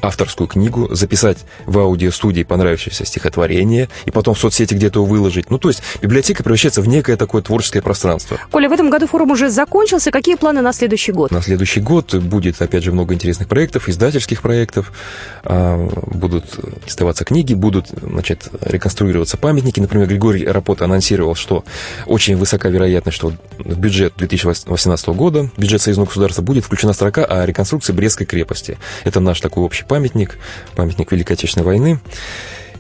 авторскую 0.01 0.47
книгу, 0.47 0.93
записать 0.93 1.39
в 1.65 1.77
аудиостудии 1.79 2.43
понравившееся 2.43 3.05
стихотворение 3.05 3.89
и 4.05 4.11
потом 4.11 4.33
в 4.33 4.39
соцсети 4.39 4.73
где-то 4.73 5.03
выложить. 5.03 5.49
Ну, 5.49 5.57
то 5.57 5.69
есть 5.69 5.81
библиотека 6.01 6.43
превращается 6.43 6.81
в 6.81 6.87
некое 6.87 7.17
такое 7.17 7.41
творческое 7.41 7.81
пространство. 7.81 8.39
Коля, 8.51 8.69
в 8.69 8.71
этом 8.71 8.89
году 8.89 9.07
форум 9.07 9.31
уже 9.31 9.49
закончился. 9.49 10.11
Какие 10.11 10.35
планы 10.35 10.61
на 10.61 10.73
следующий 10.73 11.11
год? 11.11 11.31
На 11.31 11.41
следующий 11.41 11.81
год 11.81 12.13
будет, 12.15 12.61
опять 12.61 12.83
же, 12.83 12.91
много 12.91 13.13
интересных 13.13 13.47
проектов, 13.47 13.89
издательских 13.89 14.41
проектов. 14.41 14.91
Будут 15.43 16.45
издаваться 16.87 17.23
книги, 17.25 17.53
будут, 17.53 17.87
значит, 17.89 18.49
реконструироваться 18.61 19.37
памятники. 19.37 19.79
Например, 19.79 20.07
Григорий 20.07 20.45
Рапота 20.45 20.85
анонсировал, 20.85 21.35
что 21.35 21.63
очень 22.05 22.35
высока 22.35 22.69
вероятность, 22.69 23.15
что 23.17 23.33
в 23.59 23.79
бюджет 23.79 24.13
2018 24.17 25.07
года, 25.09 25.49
бюджет 25.57 25.81
союзного 25.81 26.07
государства, 26.07 26.41
будет 26.41 26.65
включена 26.65 26.93
строка 26.93 27.25
о 27.25 27.45
реконструкции 27.45 27.93
Брестской 27.93 28.25
крепости. 28.25 28.77
Это 29.03 29.19
наш 29.19 29.39
такой 29.41 29.63
общий 29.63 29.83
памятник, 29.91 30.37
памятник 30.73 31.11
Великой 31.11 31.33
Отечественной 31.33 31.65
войны. 31.65 31.99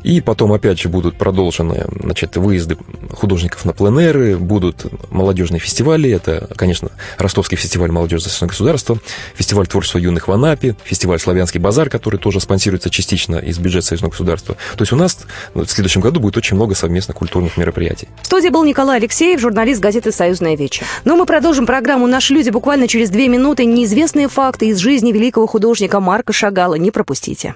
И 0.03 0.21
потом, 0.21 0.51
опять 0.53 0.79
же, 0.79 0.89
будут 0.89 1.17
продолжены 1.17 1.85
значит, 2.01 2.37
выезды 2.37 2.77
художников 3.11 3.65
на 3.65 3.73
пленеры, 3.73 4.37
будут 4.37 4.85
молодежные 5.11 5.59
фестивали. 5.59 6.09
Это, 6.09 6.49
конечно, 6.55 6.89
Ростовский 7.17 7.57
фестиваль 7.57 7.91
молодежи 7.91 8.29
за 8.29 8.45
государства, 8.45 8.97
фестиваль 9.35 9.67
творчества 9.67 9.99
юных 9.99 10.27
в 10.27 10.31
Анапе, 10.31 10.75
фестиваль 10.83 11.19
Славянский 11.19 11.59
базар, 11.59 11.89
который 11.89 12.19
тоже 12.19 12.39
спонсируется 12.39 12.89
частично 12.89 13.37
из 13.37 13.57
бюджета 13.59 13.87
союзного 13.87 14.11
государства. 14.11 14.55
То 14.75 14.81
есть 14.81 14.91
у 14.91 14.95
нас 14.95 15.19
в 15.53 15.67
следующем 15.67 16.01
году 16.01 16.19
будет 16.19 16.37
очень 16.37 16.55
много 16.55 16.75
совместных 16.75 17.17
культурных 17.17 17.57
мероприятий. 17.57 18.07
В 18.21 18.25
студии 18.25 18.49
был 18.49 18.63
Николай 18.63 18.97
Алексеев, 18.97 19.39
журналист 19.39 19.81
газеты 19.81 20.11
«Союзная 20.11 20.55
вечер». 20.55 20.85
Но 21.05 21.15
мы 21.15 21.25
продолжим 21.25 21.65
программу 21.65 22.07
«Наши 22.07 22.33
люди» 22.33 22.49
буквально 22.49 22.87
через 22.87 23.09
две 23.09 23.27
минуты. 23.27 23.65
Неизвестные 23.65 24.27
факты 24.27 24.67
из 24.69 24.77
жизни 24.77 25.11
великого 25.11 25.47
художника 25.47 25.99
Марка 25.99 26.33
Шагала. 26.33 26.75
Не 26.75 26.91
пропустите. 26.91 27.55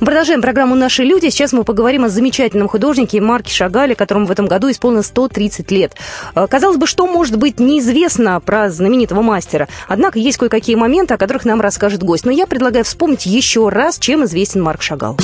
Продолжаем 0.00 0.42
программу 0.42 0.74
«Наши 0.74 1.04
люди». 1.04 1.30
Сейчас 1.30 1.52
мы 1.52 1.64
поговорим 1.64 2.04
о 2.04 2.08
замечательном 2.08 2.68
художнике 2.68 3.20
Марке 3.20 3.52
Шагале, 3.52 3.94
которому 3.94 4.26
в 4.26 4.30
этом 4.30 4.46
году 4.46 4.70
исполнилось 4.70 5.06
130 5.06 5.70
лет. 5.70 5.94
Э, 6.34 6.46
казалось 6.48 6.76
бы, 6.76 6.86
что 6.86 7.06
может 7.06 7.36
быть 7.36 7.58
неизвестно 7.58 8.38
про 8.40 8.70
знаменитого 8.70 9.22
мастера? 9.22 9.68
Однако 9.88 10.18
есть 10.18 10.38
кое-какие 10.38 10.76
моменты, 10.76 11.14
о 11.14 11.18
которых 11.18 11.44
нам 11.44 11.60
расскажет 11.60 12.02
гость. 12.02 12.26
Но 12.26 12.30
я 12.30 12.46
предлагаю 12.46 12.84
вспомнить 12.84 13.24
еще 13.24 13.68
раз, 13.70 13.98
чем 13.98 14.24
известен 14.24 14.62
Марк 14.62 14.82
Шагал. 14.82 15.16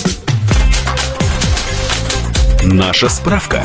Наша 2.63 3.09
справка. 3.09 3.63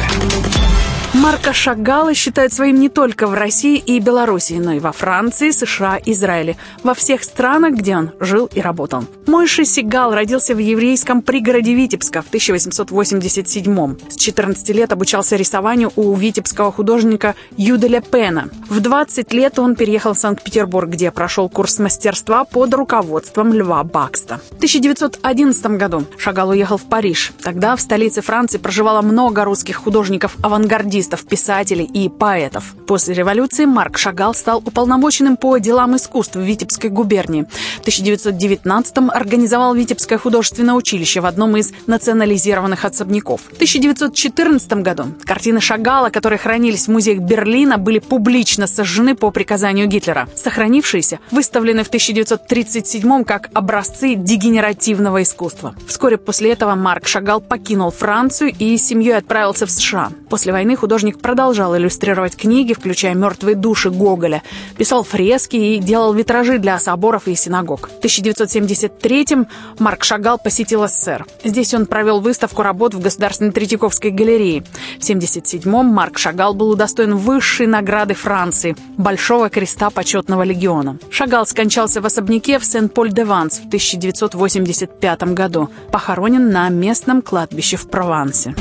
Марка 1.17 1.51
Шагала 1.51 2.13
считают 2.13 2.53
своим 2.53 2.79
не 2.79 2.89
только 2.89 3.25
в 3.25 3.33
России 3.33 3.77
и 3.77 3.99
Беларуси, 3.99 4.53
но 4.53 4.73
и 4.73 4.79
во 4.79 4.91
Франции, 4.91 5.49
США, 5.49 5.99
Израиле, 6.05 6.57
во 6.83 6.93
всех 6.93 7.23
странах, 7.23 7.73
где 7.73 7.97
он 7.97 8.11
жил 8.19 8.47
и 8.53 8.61
работал. 8.61 9.03
Мойши 9.25 9.65
Сигал 9.65 10.13
родился 10.13 10.53
в 10.53 10.59
еврейском 10.59 11.23
пригороде 11.23 11.73
Витебска 11.73 12.21
в 12.21 12.27
1887 12.27 13.95
С 14.09 14.15
14 14.15 14.69
лет 14.69 14.91
обучался 14.93 15.35
рисованию 15.35 15.91
у 15.95 16.13
витебского 16.13 16.71
художника 16.71 17.33
Юделя 17.57 18.01
Пена. 18.01 18.49
В 18.69 18.79
20 18.79 19.33
лет 19.33 19.57
он 19.57 19.75
переехал 19.75 20.13
в 20.13 20.19
Санкт-Петербург, 20.19 20.89
где 20.89 21.09
прошел 21.09 21.49
курс 21.49 21.79
мастерства 21.79 22.45
под 22.45 22.73
руководством 22.75 23.53
Льва 23.53 23.83
Бакста. 23.83 24.39
В 24.51 24.57
1911 24.57 25.65
году 25.77 26.05
Шагал 26.17 26.49
уехал 26.49 26.77
в 26.77 26.83
Париж. 26.83 27.33
Тогда 27.41 27.75
в 27.75 27.81
столице 27.81 28.21
Франции 28.21 28.59
проживало 28.59 29.01
много 29.01 29.43
русских 29.43 29.77
художников-авангардистов, 29.77 31.06
артистов, 31.07 31.25
писателей 31.27 31.85
и 31.85 32.09
поэтов. 32.09 32.75
После 32.85 33.13
революции 33.13 33.65
Марк 33.65 33.97
Шагал 33.97 34.33
стал 34.33 34.59
уполномоченным 34.59 35.37
по 35.37 35.57
делам 35.57 35.95
искусств 35.95 36.35
в 36.35 36.41
Витебской 36.41 36.89
губернии. 36.89 37.45
В 37.81 37.87
1919-м 37.87 39.09
организовал 39.11 39.75
Витебское 39.75 40.17
художественное 40.17 40.73
училище 40.73 41.21
в 41.21 41.25
одном 41.25 41.57
из 41.57 41.71
национализированных 41.87 42.85
особняков. 42.85 43.41
В 43.41 43.53
1914 43.53 44.73
году 44.73 45.05
картины 45.25 45.61
Шагала, 45.61 46.09
которые 46.09 46.39
хранились 46.39 46.87
в 46.87 46.91
музеях 46.91 47.19
Берлина, 47.19 47.77
были 47.77 47.99
публично 47.99 48.67
сожжены 48.67 49.15
по 49.15 49.31
приказанию 49.31 49.87
Гитлера. 49.87 50.27
Сохранившиеся 50.35 51.19
выставлены 51.31 51.83
в 51.83 51.87
1937 51.87 53.23
как 53.23 53.49
образцы 53.53 54.15
дегенеративного 54.15 55.21
искусства. 55.23 55.75
Вскоре 55.87 56.17
после 56.17 56.51
этого 56.51 56.75
Марк 56.75 57.07
Шагал 57.07 57.41
покинул 57.41 57.91
Францию 57.91 58.53
и 58.57 58.77
семьей 58.77 59.17
отправился 59.17 59.65
в 59.65 59.71
США. 59.71 60.11
После 60.29 60.51
войны 60.51 60.75
художник 60.75 60.96
художник 60.97 61.19
продолжал 61.19 61.77
иллюстрировать 61.77 62.35
книги, 62.35 62.73
включая 62.73 63.13
«Мертвые 63.13 63.55
души» 63.55 63.91
Гоголя, 63.91 64.41
писал 64.77 65.03
фрески 65.03 65.55
и 65.55 65.77
делал 65.77 66.11
витражи 66.11 66.57
для 66.57 66.79
соборов 66.79 67.27
и 67.27 67.35
синагог. 67.35 67.87
В 68.01 68.03
1973-м 68.03 69.47
Марк 69.77 70.03
Шагал 70.03 70.39
посетил 70.39 70.87
СССР. 70.87 71.27
Здесь 71.43 71.75
он 71.75 71.85
провел 71.85 72.19
выставку 72.19 72.63
работ 72.63 72.95
в 72.95 72.99
Государственной 72.99 73.51
Третьяковской 73.51 74.09
галерее. 74.09 74.63
В 74.99 75.07
1977-м 75.07 75.85
Марк 75.85 76.17
Шагал 76.17 76.55
был 76.55 76.71
удостоен 76.71 77.15
высшей 77.15 77.67
награды 77.67 78.15
Франции– 78.15 78.75
Большого 78.97 79.49
креста 79.51 79.91
почетного 79.91 80.41
легиона. 80.41 80.97
Шагал 81.11 81.45
скончался 81.45 82.01
в 82.01 82.07
особняке 82.07 82.57
в 82.57 82.65
Сен-Поль-де-Ванс 82.65 83.59
в 83.59 83.67
1985 83.67 85.35
году, 85.35 85.69
похоронен 85.91 86.49
на 86.49 86.67
местном 86.69 87.21
кладбище 87.21 87.77
в 87.77 87.87
Провансе. 87.87 88.55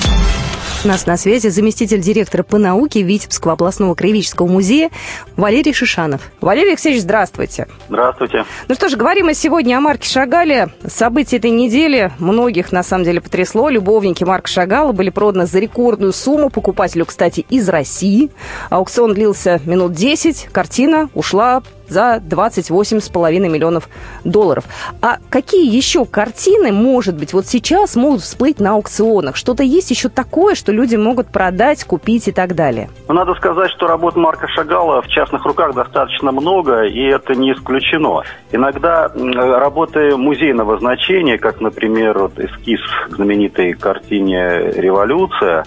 У 0.87 0.89
нас 0.89 1.05
на 1.05 1.17
связи 1.17 1.49
заместитель 1.49 1.99
директора 1.99 2.45
по 2.45 2.59
науке 2.59 3.03
Витебского 3.03 3.55
областного 3.55 3.97
краеведческого 3.97 4.47
музея 4.47 4.91
Валерий 5.37 5.73
Шишанов. 5.73 6.31
Валерий 6.41 6.69
Алексеевич, 6.69 7.03
здравствуйте. 7.03 7.67
Здравствуйте. 7.89 8.45
Ну 8.69 8.75
что 8.77 8.89
ж, 8.89 8.95
говорим 8.95 9.27
мы 9.27 9.35
сегодня 9.35 9.79
о 9.79 9.81
Марке 9.81 10.09
Шагале. 10.09 10.69
События 10.87 11.39
этой 11.39 11.51
недели 11.51 12.13
многих, 12.21 12.71
на 12.71 12.85
самом 12.85 13.03
деле, 13.03 13.21
потрясло. 13.21 13.69
Любовники 13.69 14.23
Марка 14.23 14.47
Шагала 14.47 14.93
были 14.93 15.11
проданы 15.11 15.47
за 15.47 15.59
рекордную 15.59 16.13
сумму. 16.13 16.51
Покупателю, 16.51 17.05
кстати, 17.05 17.45
из 17.51 17.69
России. 17.69 18.31
Аукцион 18.71 19.13
длился 19.13 19.61
минут 19.65 19.91
10. 19.91 20.51
Картина 20.53 21.11
ушла 21.15 21.65
за 21.89 22.17
28,5 22.17 23.39
миллионов 23.49 23.89
долларов. 24.25 24.65
А 25.03 25.19
какие 25.31 25.75
еще 25.75 26.05
картины, 26.05 26.73
может 26.73 27.17
быть, 27.17 27.33
вот 27.33 27.47
сейчас 27.47 27.97
могут 27.97 28.23
всплыть 28.23 28.61
на 28.61 28.73
аукционах? 28.73 29.37
Что-то 29.37 29.63
есть 29.63 29.91
еще 29.91 30.09
такое, 30.09 30.55
что 30.55 30.73
люди 30.73 30.97
могут 30.97 31.29
продать, 31.29 31.85
купить 31.85 32.29
и 32.29 32.33
так 32.33 32.55
далее? 32.55 32.89
Ну, 33.09 33.15
надо 33.15 33.35
сказать, 33.35 33.71
что 33.71 33.87
работ 33.87 34.17
Марка 34.17 34.49
Шагала 34.49 35.03
в 35.03 35.09
частных 35.09 35.45
руках 35.45 35.75
достаточно 35.75 36.33
много, 36.33 36.85
и 36.85 37.03
это 37.03 37.35
не 37.35 37.53
исключено. 37.53 38.23
Иногда 38.53 39.11
работы 39.15 40.17
музейного 40.17 40.79
значения, 40.79 41.39
как, 41.39 41.61
например, 41.61 42.19
вот 42.19 42.39
эскиз 42.39 42.81
знаменитой 43.11 43.73
картине 43.75 44.73
«Революция», 44.73 45.65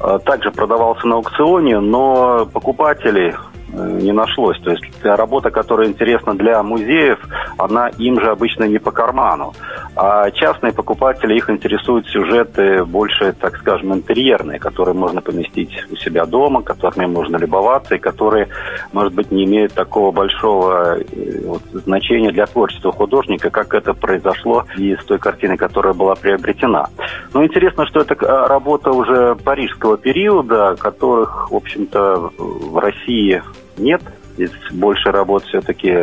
э, 0.00 0.18
также 0.24 0.50
продавался 0.50 1.06
на 1.06 1.16
аукционе, 1.16 1.80
но 1.80 2.46
покупателей 2.52 3.20
Э, 3.20 3.49
не 3.72 4.12
нашлось. 4.12 4.58
То 4.60 4.70
есть 4.70 4.84
работа, 5.02 5.50
которая 5.50 5.88
интересна 5.88 6.34
для 6.34 6.62
музеев, 6.62 7.18
она 7.64 7.88
им 7.98 8.20
же 8.20 8.30
обычно 8.30 8.64
не 8.64 8.78
по 8.78 8.90
карману. 8.90 9.52
А 9.96 10.30
частные 10.30 10.72
покупатели, 10.72 11.36
их 11.36 11.50
интересуют 11.50 12.06
сюжеты 12.08 12.84
больше, 12.84 13.32
так 13.32 13.56
скажем, 13.58 13.92
интерьерные, 13.92 14.58
которые 14.58 14.94
можно 14.94 15.20
поместить 15.20 15.72
у 15.90 15.96
себя 15.96 16.24
дома, 16.26 16.62
которыми 16.62 17.06
можно 17.06 17.36
любоваться, 17.36 17.94
и 17.96 17.98
которые, 17.98 18.48
может 18.92 19.12
быть, 19.12 19.30
не 19.30 19.44
имеют 19.44 19.74
такого 19.74 20.10
большого 20.10 20.98
э, 20.98 21.42
вот, 21.44 21.62
значения 21.72 22.32
для 22.32 22.46
творчества 22.46 22.92
художника, 22.92 23.50
как 23.50 23.74
это 23.74 23.92
произошло 23.94 24.64
и 24.76 24.96
с 24.96 25.04
той 25.04 25.18
картиной, 25.18 25.56
которая 25.56 25.92
была 25.92 26.14
приобретена. 26.14 26.88
Но 27.34 27.44
интересно, 27.44 27.86
что 27.86 28.00
это 28.00 28.14
э, 28.14 28.46
работа 28.46 28.92
уже 28.92 29.34
парижского 29.34 29.96
периода, 29.96 30.76
которых, 30.78 31.50
в 31.50 31.56
общем-то, 31.56 32.30
в 32.38 32.78
России 32.78 33.42
нет. 33.76 34.02
Здесь 34.40 34.52
больше 34.72 35.10
работ 35.10 35.44
все-таки 35.44 35.94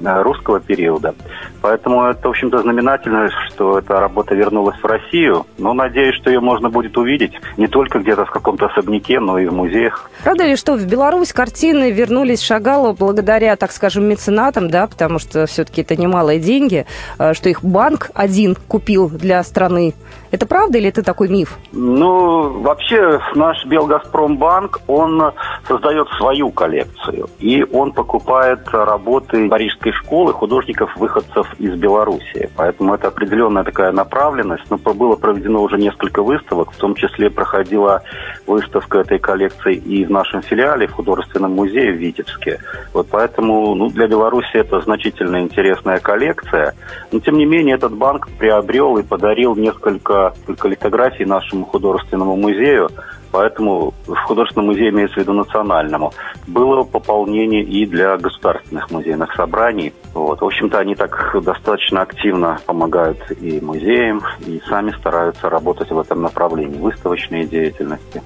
русского 0.00 0.60
периода. 0.60 1.12
Поэтому 1.60 2.04
это, 2.04 2.28
в 2.28 2.30
общем-то, 2.30 2.62
знаменательно, 2.62 3.28
что 3.48 3.80
эта 3.80 3.98
работа 3.98 4.36
вернулась 4.36 4.78
в 4.80 4.84
Россию. 4.84 5.44
Но 5.58 5.72
надеюсь, 5.72 6.14
что 6.14 6.30
ее 6.30 6.38
можно 6.38 6.70
будет 6.70 6.96
увидеть 6.96 7.32
не 7.56 7.66
только 7.66 7.98
где-то 7.98 8.26
в 8.26 8.30
каком-то 8.30 8.66
особняке, 8.66 9.18
но 9.18 9.40
и 9.40 9.46
в 9.46 9.52
музеях. 9.52 10.08
Правда 10.22 10.46
ли, 10.46 10.54
что 10.54 10.74
в 10.74 10.86
Беларусь 10.86 11.32
картины 11.32 11.90
вернулись 11.90 12.42
Шагалу 12.42 12.92
благодаря, 12.92 13.56
так 13.56 13.72
скажем, 13.72 14.04
меценатам, 14.04 14.70
да, 14.70 14.86
потому 14.86 15.18
что 15.18 15.46
все-таки 15.46 15.82
это 15.82 15.96
немалые 15.96 16.38
деньги, 16.38 16.86
э, 17.18 17.34
что 17.34 17.48
их 17.48 17.64
банк 17.64 18.10
один 18.14 18.54
купил 18.68 19.08
для 19.08 19.42
страны 19.42 19.94
это 20.30 20.46
правда 20.46 20.78
или 20.78 20.88
это 20.88 21.02
такой 21.02 21.28
миф? 21.28 21.58
Ну, 21.72 22.60
вообще 22.60 23.20
наш 23.34 23.64
Белгазпромбанк, 23.66 24.80
он 24.86 25.32
создает 25.66 26.08
свою 26.18 26.50
коллекцию. 26.50 27.28
И 27.40 27.64
он 27.64 27.79
покупает 27.92 28.68
работы 28.72 29.48
парижской 29.48 29.92
школы 29.92 30.32
художников-выходцев 30.32 31.46
из 31.58 31.74
Беларуси. 31.74 32.50
Поэтому 32.56 32.94
это 32.94 33.08
определенная 33.08 33.64
такая 33.64 33.92
направленность. 33.92 34.64
Но 34.70 34.78
было 34.78 35.16
проведено 35.16 35.62
уже 35.62 35.76
несколько 35.76 36.22
выставок, 36.22 36.72
в 36.72 36.76
том 36.76 36.94
числе 36.94 37.30
проходила 37.30 38.02
выставка 38.46 38.98
этой 38.98 39.18
коллекции 39.18 39.74
и 39.74 40.04
в 40.04 40.10
нашем 40.10 40.42
филиале, 40.42 40.86
в 40.86 40.92
художественном 40.92 41.52
музее 41.54 41.92
в 41.92 41.96
Витебске. 41.96 42.58
Вот 42.92 43.08
поэтому 43.10 43.74
ну, 43.74 43.88
для 43.88 44.06
Беларуси 44.06 44.56
это 44.56 44.80
значительно 44.80 45.40
интересная 45.40 45.98
коллекция. 45.98 46.74
Но 47.12 47.20
тем 47.20 47.38
не 47.38 47.46
менее 47.46 47.76
этот 47.76 47.94
банк 47.94 48.28
приобрел 48.38 48.98
и 48.98 49.02
подарил 49.02 49.56
несколько 49.56 50.34
только, 50.46 50.68
литографий 50.68 51.24
нашему 51.24 51.64
художественному 51.64 52.36
музею, 52.36 52.90
поэтому 53.30 53.94
в 54.06 54.14
художественном 54.26 54.68
музее 54.68 54.90
имеется 54.90 55.16
в 55.16 55.18
виду 55.18 55.32
национальному. 55.32 56.12
Было 56.46 56.82
пополнение 56.82 57.62
и 57.62 57.86
для 57.86 58.16
государственных 58.16 58.90
музейных 58.90 59.34
собраний. 59.34 59.92
Вот. 60.14 60.40
В 60.40 60.44
общем-то, 60.44 60.78
они 60.78 60.94
так 60.94 61.36
достаточно 61.42 62.02
активно 62.02 62.58
помогают 62.66 63.18
и 63.40 63.60
музеям, 63.60 64.22
и 64.46 64.60
сами 64.68 64.90
стараются 64.92 65.48
работать 65.48 65.90
в 65.90 65.98
этом 65.98 66.22
направлении, 66.22 66.78
выставочной 66.78 67.44
деятельности. 67.44 68.22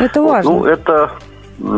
Это 0.00 0.22
важно. 0.22 0.50
Вот. 0.50 0.64
Ну, 0.64 0.66
это 0.66 1.12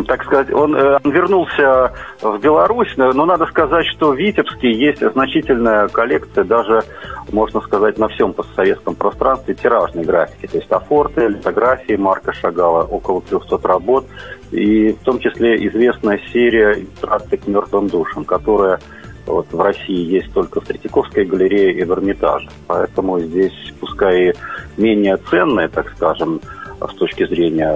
так 0.06 0.25
сказать, 0.25 0.52
он, 0.52 0.75
э, 0.75 0.99
он 1.04 1.11
вернулся 1.11 1.92
в 2.23 2.38
Беларусь, 2.38 2.92
но 2.97 3.12
надо 3.12 3.47
сказать, 3.47 3.87
что 3.87 4.12
в 4.12 4.16
Витебске 4.16 4.73
есть 4.73 5.00
значительная 5.00 5.88
коллекция, 5.88 6.45
даже, 6.45 6.83
можно 7.30 7.61
сказать, 7.61 7.99
на 7.99 8.09
всем 8.09 8.33
постсоветском 8.33 8.95
пространстве 8.95 9.54
тиражной 9.54 10.04
графики. 10.04 10.47
То 10.47 10.59
есть 10.59 10.71
афорты, 10.71 11.28
литографии 11.28 11.95
Марка 11.97 12.33
Шагала, 12.33 12.85
около 12.85 13.21
300 13.23 13.59
работ, 13.62 14.06
и 14.50 14.92
в 14.92 15.04
том 15.04 15.18
числе 15.18 15.56
известная 15.66 16.21
серия 16.33 16.80
иллюстраций 16.80 17.38
к 17.38 17.47
мертвым 17.47 17.88
душам, 17.88 18.25
которая 18.25 18.78
вот, 19.26 19.52
в 19.52 19.61
России 19.61 20.12
есть 20.12 20.33
только 20.33 20.61
в 20.61 20.64
Третьяковской 20.64 21.25
галерее 21.25 21.73
и 21.73 21.85
в 21.85 21.92
Эрмитаже. 21.92 22.49
Поэтому 22.66 23.18
здесь, 23.21 23.75
пускай 23.80 24.30
и 24.30 24.35
менее 24.76 25.16
ценные, 25.30 25.68
так 25.68 25.90
скажем, 25.97 26.40
с 26.80 26.95
точки 26.95 27.26
зрения 27.26 27.75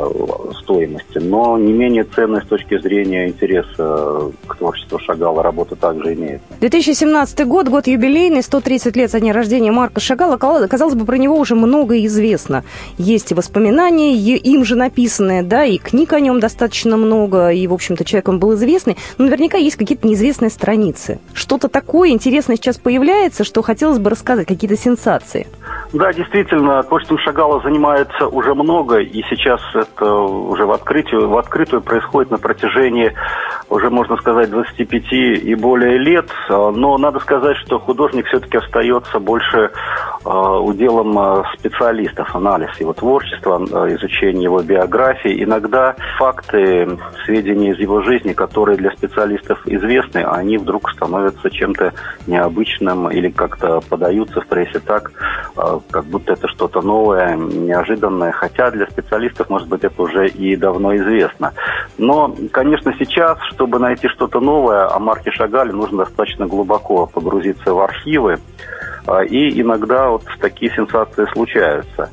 стоимости, 0.63 1.19
но 1.19 1.59
не 1.59 1.73
менее 1.73 2.05
ценной 2.05 2.43
с 2.43 2.47
точки 2.47 2.79
зрения 2.79 3.29
интереса 3.29 4.31
к 4.47 4.57
творчеству 4.57 4.99
Шагала 4.99 5.43
работа 5.43 5.77
также 5.77 6.15
имеет. 6.15 6.43
2017 6.61 7.47
год, 7.47 7.69
год 7.69 7.87
юбилейный, 7.87 8.43
130 8.43 8.97
лет 8.97 9.11
со 9.11 9.21
дня 9.21 9.33
рождения 9.33 9.73
Марка 9.73 10.01
Шагала. 10.01 10.37
Казалось 10.37 10.95
бы, 10.95 11.05
про 11.05 11.17
него 11.17 11.39
уже 11.39 11.55
много 11.55 12.05
известно. 12.05 12.65
Есть 12.99 13.33
и 13.33 13.35
воспоминания, 13.35 14.15
им 14.15 14.65
же 14.65 14.77
написанные, 14.77 15.43
да, 15.43 15.65
и 15.65 15.79
книг 15.79 16.13
о 16.13 16.21
нем 16.21 16.41
достаточно 16.41 16.97
много, 16.97 17.51
и, 17.51 17.67
в 17.67 17.73
общем-то, 17.73 18.05
человек 18.05 18.29
он 18.29 18.39
был 18.39 18.55
известный, 18.55 18.97
но 19.19 19.25
наверняка 19.25 19.59
есть 19.59 19.77
какие-то 19.77 20.07
неизвестные 20.07 20.51
страницы. 20.51 21.19
Что-то 21.33 21.69
такое 21.69 22.11
интересное 22.11 22.57
сейчас 22.57 22.79
появляется, 22.79 23.45
что 23.45 23.63
хотелось 23.63 23.99
бы 23.99 24.11
рассказать, 24.11 24.47
какие-то 24.47 24.77
сенсации. 24.77 25.47
Да, 25.93 26.13
действительно, 26.13 26.83
творчеством 26.83 27.19
Шагала 27.19 27.61
занимается 27.63 28.29
уже 28.29 28.55
много, 28.55 28.90
и 28.99 29.23
сейчас 29.29 29.61
это 29.75 30.13
уже 30.13 30.67
в 30.67 30.73
открытию, 30.73 31.29
в 31.29 31.39
открытую 31.39 31.83
происходит 31.83 32.31
на 32.31 32.39
протяжении, 32.39 33.13
уже 33.69 33.91
можно 33.91 34.17
сказать, 34.17 34.51
25 34.51 35.13
и 35.13 35.55
более 35.55 35.99
лет. 35.99 36.31
Но 36.49 36.99
надо 36.99 37.21
сказать, 37.21 37.57
что 37.59 37.79
художник 37.79 38.27
все-таки 38.27 38.59
остается 38.59 39.19
больше 39.19 39.71
э, 40.25 40.29
уделом 40.29 41.19
э, 41.19 41.43
специалистов, 41.59 42.35
анализ 42.35 42.71
его 42.81 42.93
творчества, 42.93 43.59
изучение 43.95 44.45
его 44.45 44.63
биографии. 44.63 45.43
Иногда 45.43 45.95
факты, 46.19 46.99
сведения 47.25 47.73
из 47.73 47.79
его 47.79 48.03
жизни, 48.03 48.33
которые 48.33 48.77
для 48.77 48.91
специалистов 48.93 49.61
известны, 49.67 50.25
они 50.25 50.59
вдруг 50.59 50.91
становятся 50.91 51.51
чем-то 51.51 51.93
необычным 52.27 53.11
или 53.11 53.29
как-то 53.31 53.81
подаются 53.89 54.41
в 54.41 54.47
прессе 54.47 54.81
так, 54.81 55.13
как 55.55 56.05
будто 56.05 56.33
это 56.33 56.49
что-то 56.49 56.81
новое, 56.83 57.37
неожиданное, 57.37 58.33
хотя 58.33 58.71
для 58.71 58.87
специалистов, 58.87 59.51
может 59.51 59.69
быть, 59.69 59.85
это 59.85 60.03
уже 60.03 60.29
и 60.29 60.57
давно 60.57 60.95
известно. 60.97 61.53
Но, 61.99 62.35
конечно, 62.53 62.93
сейчас, 62.99 63.39
чтобы 63.53 63.79
найти 63.79 64.09
что-то 64.09 64.41
новое 64.41 64.89
о 64.89 64.99
Марке 64.99 65.31
Шагале, 65.31 65.73
нужно 65.73 66.05
достаточно 66.05 66.47
глубоко 66.47 67.07
погрузиться 67.07 67.73
в 67.73 67.81
архивы, 67.81 68.39
а, 69.07 69.23
и 69.23 69.61
иногда 69.61 70.09
вот 70.09 70.25
такие 70.41 70.73
сенсации 70.73 71.27
случаются. 71.33 72.11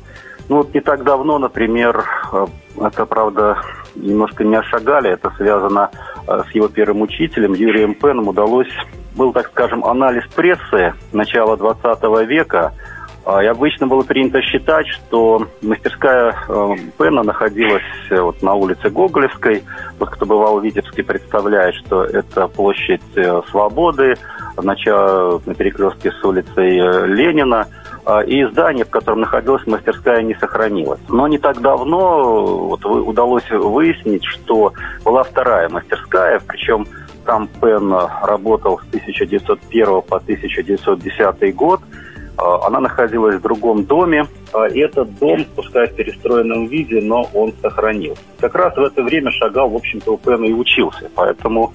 Ну 0.48 0.56
вот 0.58 0.72
не 0.72 0.80
так 0.80 1.04
давно, 1.04 1.38
например, 1.38 2.04
а, 2.32 2.46
это, 2.80 3.04
правда, 3.04 3.58
немножко 3.94 4.44
не 4.44 4.56
о 4.56 4.62
Шагале, 4.62 5.10
это 5.10 5.30
связано 5.36 5.90
а, 6.26 6.44
с 6.44 6.50
его 6.52 6.68
первым 6.68 7.02
учителем 7.02 7.52
Юрием 7.52 7.94
Пеном, 7.94 8.28
удалось, 8.28 8.72
был, 9.16 9.32
так 9.32 9.48
скажем, 9.48 9.84
анализ 9.84 10.24
прессы 10.34 10.94
начала 11.12 11.56
20 11.56 12.02
века, 12.28 12.72
и 13.28 13.46
обычно 13.46 13.86
было 13.86 14.02
принято 14.02 14.40
считать, 14.40 14.86
что 14.88 15.46
мастерская 15.60 16.34
э, 16.48 16.68
Пена 16.96 17.22
находилась 17.22 17.82
э, 18.08 18.18
вот 18.18 18.42
на 18.42 18.54
улице 18.54 18.88
Гоголевской. 18.88 19.64
Вот 19.98 20.08
кто 20.08 20.24
бывал 20.24 20.58
в 20.58 20.64
Витебске, 20.64 21.02
представляет, 21.02 21.74
что 21.74 22.04
это 22.04 22.48
площадь 22.48 23.02
э, 23.16 23.42
Свободы, 23.50 24.14
начало 24.56 25.42
на 25.44 25.54
перекрестке 25.54 26.10
с 26.10 26.24
улицей 26.24 26.78
Ленина. 27.14 27.68
И 28.26 28.42
здание, 28.46 28.86
в 28.86 28.90
котором 28.90 29.20
находилась 29.20 29.66
мастерская, 29.66 30.22
не 30.22 30.34
сохранилось. 30.36 31.00
Но 31.10 31.28
не 31.28 31.36
так 31.36 31.60
давно 31.60 32.46
вот, 32.68 32.82
удалось 32.86 33.48
выяснить, 33.50 34.24
что 34.24 34.72
была 35.04 35.24
вторая 35.24 35.68
мастерская, 35.68 36.40
причем 36.48 36.86
там 37.26 37.46
Пен 37.60 37.92
работал 38.22 38.78
с 38.78 38.88
1901 38.88 39.86
по 40.02 40.16
1910 40.16 41.54
год– 41.54 41.82
а, 41.90 42.07
она 42.38 42.80
находилась 42.80 43.36
в 43.36 43.42
другом 43.42 43.84
доме, 43.84 44.26
а, 44.52 44.68
этот 44.68 45.18
дом, 45.18 45.44
пускай 45.56 45.88
в 45.88 45.94
перестроенном 45.94 46.66
виде, 46.66 47.00
но 47.02 47.28
он 47.34 47.52
сохранился. 47.60 48.22
Как 48.40 48.54
раз 48.54 48.76
в 48.76 48.80
это 48.80 49.02
время 49.02 49.30
Шагал, 49.32 49.68
в 49.68 49.76
общем-то, 49.76 50.12
у 50.12 50.18
Пена 50.18 50.44
и 50.44 50.52
учился, 50.52 51.10
поэтому 51.14 51.72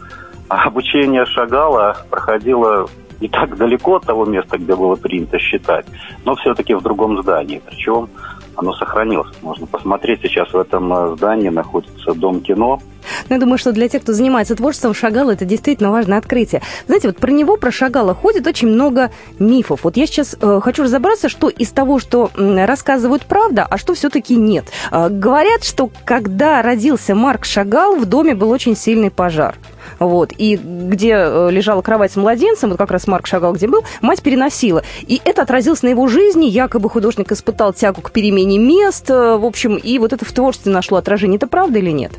обучение 0.47 1.25
Шагала 1.25 1.97
проходило 2.09 2.87
не 3.19 3.29
так 3.29 3.57
далеко 3.57 3.95
от 3.95 4.05
того 4.05 4.25
места, 4.25 4.57
где 4.57 4.75
было 4.75 4.95
принято 4.95 5.39
считать, 5.39 5.85
но 6.25 6.35
все-таки 6.35 6.73
в 6.73 6.81
другом 6.81 7.21
здании. 7.21 7.61
Причем 7.65 8.09
оно 8.55 8.73
сохранилось. 8.73 9.35
Можно 9.41 9.65
посмотреть, 9.65 10.21
сейчас 10.21 10.51
в 10.53 10.57
этом 10.57 10.93
э, 10.93 11.15
здании 11.15 11.49
находится 11.49 12.13
Дом 12.13 12.41
кино. 12.41 12.79
Ну, 13.29 13.35
я 13.35 13.39
думаю, 13.39 13.57
что 13.57 13.71
для 13.71 13.89
тех, 13.89 14.03
кто 14.03 14.13
занимается 14.13 14.55
творчеством, 14.55 14.93
Шагал 14.93 15.29
это 15.29 15.45
действительно 15.45 15.91
важное 15.91 16.17
открытие. 16.17 16.61
Знаете, 16.87 17.07
вот 17.07 17.17
про 17.17 17.31
него, 17.31 17.57
про 17.57 17.71
Шагала 17.71 18.13
ходит 18.13 18.47
очень 18.47 18.67
много 18.67 19.11
мифов. 19.39 19.81
Вот 19.83 19.97
я 19.97 20.05
сейчас 20.05 20.35
э, 20.39 20.59
хочу 20.63 20.83
разобраться, 20.83 21.29
что 21.29 21.49
из 21.49 21.69
того, 21.71 21.99
что 21.99 22.31
рассказывают, 22.35 23.25
правда, 23.25 23.65
а 23.69 23.77
что 23.77 23.93
все-таки 23.93 24.35
нет. 24.35 24.65
Э, 24.91 25.09
говорят, 25.09 25.63
что 25.63 25.89
когда 26.05 26.61
родился 26.61 27.15
Марк 27.15 27.45
Шагал, 27.45 27.95
в 27.95 28.05
доме 28.05 28.35
был 28.35 28.49
очень 28.49 28.75
сильный 28.75 29.11
пожар 29.11 29.55
вот, 29.99 30.31
и 30.37 30.55
где 30.55 31.15
э, 31.17 31.49
лежала 31.51 31.81
кровать 31.81 32.11
с 32.11 32.15
младенцем, 32.15 32.69
вот 32.69 32.77
как 32.77 32.91
раз 32.91 33.07
Марк 33.07 33.27
Шагал 33.27 33.53
где 33.53 33.67
был, 33.67 33.83
мать 34.01 34.21
переносила. 34.21 34.83
И 35.01 35.21
это 35.23 35.41
отразилось 35.41 35.83
на 35.83 35.89
его 35.89 36.07
жизни, 36.07 36.45
якобы 36.45 36.89
художник 36.89 37.31
испытал 37.31 37.73
тягу 37.73 38.01
к 38.01 38.11
перемене 38.11 38.57
мест, 38.57 39.09
э, 39.09 39.37
в 39.37 39.45
общем, 39.45 39.75
и 39.75 39.97
вот 39.99 40.13
это 40.13 40.25
в 40.25 40.31
творчестве 40.31 40.71
нашло 40.71 40.97
отражение. 40.97 41.37
Это 41.37 41.47
правда 41.47 41.79
или 41.79 41.91
нет? 41.91 42.11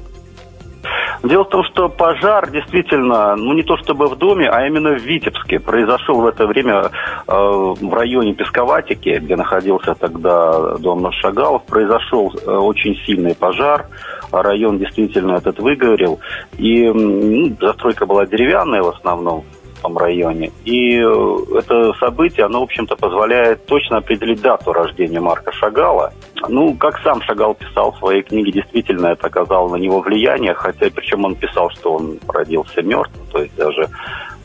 Дело 1.22 1.44
в 1.44 1.48
том, 1.48 1.64
что 1.64 1.88
пожар 1.88 2.50
действительно, 2.50 3.34
ну 3.36 3.54
не 3.54 3.62
то 3.62 3.76
чтобы 3.78 4.08
в 4.08 4.16
доме, 4.16 4.48
а 4.48 4.66
именно 4.66 4.90
в 4.90 5.02
Витебске. 5.02 5.58
Произошел 5.58 6.20
в 6.20 6.26
это 6.26 6.46
время 6.46 6.90
э, 7.26 7.32
в 7.32 7.94
районе 7.94 8.34
Песковатики, 8.34 9.18
где 9.20 9.36
находился 9.36 9.94
тогда 9.94 10.76
дом 10.78 11.10
Шагалов, 11.12 11.64
произошел 11.64 12.32
э, 12.34 12.50
очень 12.50 12.96
сильный 13.06 13.34
пожар. 13.34 13.86
Район 14.32 14.78
действительно 14.78 15.36
этот 15.36 15.58
выгорел. 15.58 16.20
И 16.58 16.88
ну, 16.88 17.56
застройка 17.60 18.06
была 18.06 18.26
деревянная 18.26 18.82
в 18.82 18.88
основном, 18.88 19.44
том 19.84 19.98
районе. 19.98 20.50
И 20.64 20.98
э, 20.98 21.36
это 21.58 21.92
событие, 22.00 22.46
оно, 22.46 22.60
в 22.60 22.64
общем-то, 22.64 22.96
позволяет 22.96 23.66
точно 23.66 23.98
определить 23.98 24.40
дату 24.40 24.72
рождения 24.72 25.20
Марка 25.20 25.52
Шагала. 25.52 26.12
Ну, 26.48 26.74
как 26.74 26.98
сам 27.00 27.20
Шагал 27.22 27.54
писал 27.54 27.92
в 27.92 27.98
своей 27.98 28.22
книге, 28.22 28.52
действительно 28.52 29.08
это 29.08 29.26
оказало 29.26 29.68
на 29.68 29.76
него 29.76 30.00
влияние, 30.00 30.54
хотя 30.54 30.86
причем 30.94 31.24
он 31.26 31.34
писал, 31.34 31.70
что 31.70 31.94
он 31.94 32.18
родился 32.26 32.82
мертвым, 32.82 33.26
то 33.30 33.42
есть 33.42 33.54
даже 33.56 33.88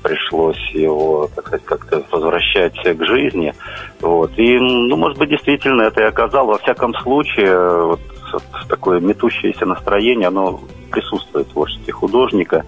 пришлось 0.04 0.60
его, 0.72 1.30
так 1.36 1.48
сказать, 1.48 1.66
как-то 1.66 2.04
возвращать 2.12 2.76
к 2.76 3.06
жизни. 3.06 3.54
Вот. 4.02 4.32
И, 4.38 4.58
ну, 4.58 4.96
может 4.98 5.18
быть, 5.18 5.30
действительно 5.30 5.84
это 5.84 6.02
и 6.02 6.08
оказало. 6.08 6.52
Во 6.52 6.58
всяком 6.58 6.94
случае, 6.96 7.86
вот, 7.86 8.00
вот 8.34 8.44
такое 8.68 9.00
метущееся 9.00 9.66
настроение, 9.66 10.28
оно 10.28 10.60
присутствует 10.92 11.48
в 11.48 11.52
творчестве 11.52 11.94
художника. 11.94 12.66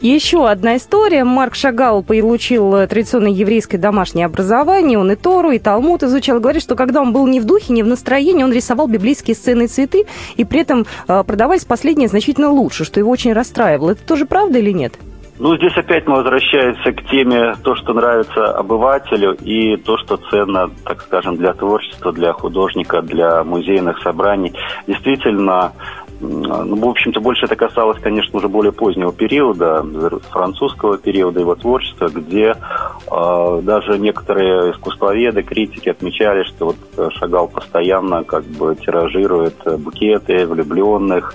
Еще 0.00 0.46
одна 0.48 0.76
история. 0.76 1.24
Марк 1.24 1.54
Шагал 1.54 2.02
получил 2.02 2.74
э, 2.74 2.86
традиционное 2.86 3.30
еврейское 3.30 3.78
домашнее 3.78 4.26
образование. 4.26 4.98
Он 4.98 5.10
и 5.10 5.16
Тору, 5.16 5.50
и 5.50 5.58
Талмуд 5.58 6.02
изучал. 6.02 6.38
Говорит, 6.38 6.62
что 6.62 6.76
когда 6.76 7.00
он 7.00 7.12
был 7.12 7.26
не 7.26 7.40
в 7.40 7.44
духе, 7.44 7.72
не 7.72 7.82
в 7.82 7.86
настроении, 7.86 8.44
он 8.44 8.52
рисовал 8.52 8.88
библейские 8.88 9.34
сцены 9.34 9.64
и 9.64 9.68
цветы, 9.68 10.04
и 10.36 10.44
при 10.44 10.60
этом 10.60 10.84
э, 11.08 11.24
продавались 11.24 11.64
последние 11.64 12.08
значительно 12.08 12.50
лучше, 12.50 12.84
что 12.84 13.00
его 13.00 13.10
очень 13.10 13.32
расстраивало. 13.32 13.92
Это 13.92 14.06
тоже 14.06 14.26
правда 14.26 14.58
или 14.58 14.70
нет? 14.70 14.92
Ну, 15.38 15.54
здесь 15.56 15.76
опять 15.76 16.06
мы 16.06 16.16
возвращаемся 16.16 16.92
к 16.92 17.10
теме 17.10 17.54
то, 17.62 17.74
что 17.76 17.92
нравится 17.92 18.52
обывателю, 18.56 19.34
и 19.34 19.76
то, 19.76 19.98
что 19.98 20.16
ценно, 20.30 20.70
так 20.84 21.02
скажем, 21.02 21.36
для 21.36 21.52
творчества, 21.52 22.10
для 22.12 22.32
художника, 22.32 23.02
для 23.02 23.44
музейных 23.44 24.00
собраний. 24.02 24.54
Действительно, 24.86 25.72
ну, 26.20 26.76
в 26.76 26.88
общем-то, 26.88 27.20
больше 27.20 27.46
это 27.46 27.56
касалось, 27.56 28.00
конечно, 28.00 28.38
уже 28.38 28.48
более 28.48 28.72
позднего 28.72 29.12
периода, 29.12 29.84
французского 30.30 30.98
периода 30.98 31.40
его 31.40 31.54
творчества, 31.54 32.08
где 32.08 32.54
э, 32.54 33.60
даже 33.62 33.98
некоторые 33.98 34.72
искусствоведы, 34.72 35.42
критики 35.42 35.90
отмечали, 35.90 36.44
что 36.44 36.66
вот 36.66 37.12
Шагал 37.14 37.48
постоянно 37.48 38.24
как 38.24 38.44
бы 38.44 38.74
тиражирует 38.76 39.56
букеты 39.78 40.46
влюбленных. 40.46 41.34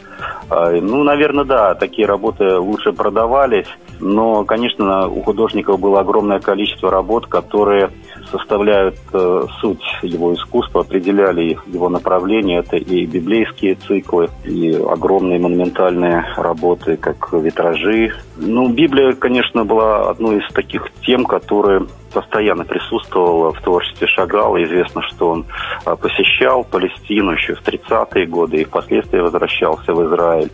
Э, 0.49 0.79
ну, 0.81 1.03
наверное, 1.03 1.45
да, 1.45 1.75
такие 1.75 2.07
работы 2.07 2.57
лучше 2.57 2.91
продавались, 2.91 3.67
но, 3.99 4.43
конечно, 4.45 5.07
у 5.07 5.21
художников 5.21 5.79
было 5.79 5.99
огромное 5.99 6.39
количество 6.39 6.89
работ, 6.89 7.27
которые 7.27 7.91
составляют 8.29 8.95
э, 9.13 9.45
суть 9.59 9.83
его 10.01 10.33
искусства, 10.33 10.81
определяли 10.81 11.57
его 11.67 11.89
направление. 11.89 12.59
Это 12.59 12.77
и 12.77 13.05
библейские 13.05 13.75
циклы, 13.75 14.29
и 14.43 14.73
огромные 14.73 15.39
монументальные 15.39 16.25
работы, 16.37 16.97
как 16.97 17.33
витражи. 17.33 18.13
Ну, 18.37 18.69
Библия, 18.69 19.13
конечно, 19.13 19.65
была 19.65 20.09
одной 20.09 20.39
из 20.39 20.53
таких 20.53 20.87
тем, 21.05 21.25
которые 21.25 21.87
постоянно 22.13 22.65
присутствовала 22.65 23.53
в 23.53 23.61
творчестве 23.61 24.07
Шагала. 24.07 24.61
Известно, 24.63 25.01
что 25.03 25.29
он 25.29 25.45
а, 25.85 25.95
посещал 25.95 26.63
Палестину 26.63 27.31
еще 27.31 27.55
в 27.55 27.63
30-е 27.63 28.25
годы 28.25 28.57
и 28.61 28.65
впоследствии 28.65 29.19
возвращался 29.19 29.93
в 29.93 30.05
Израиль. 30.07 30.51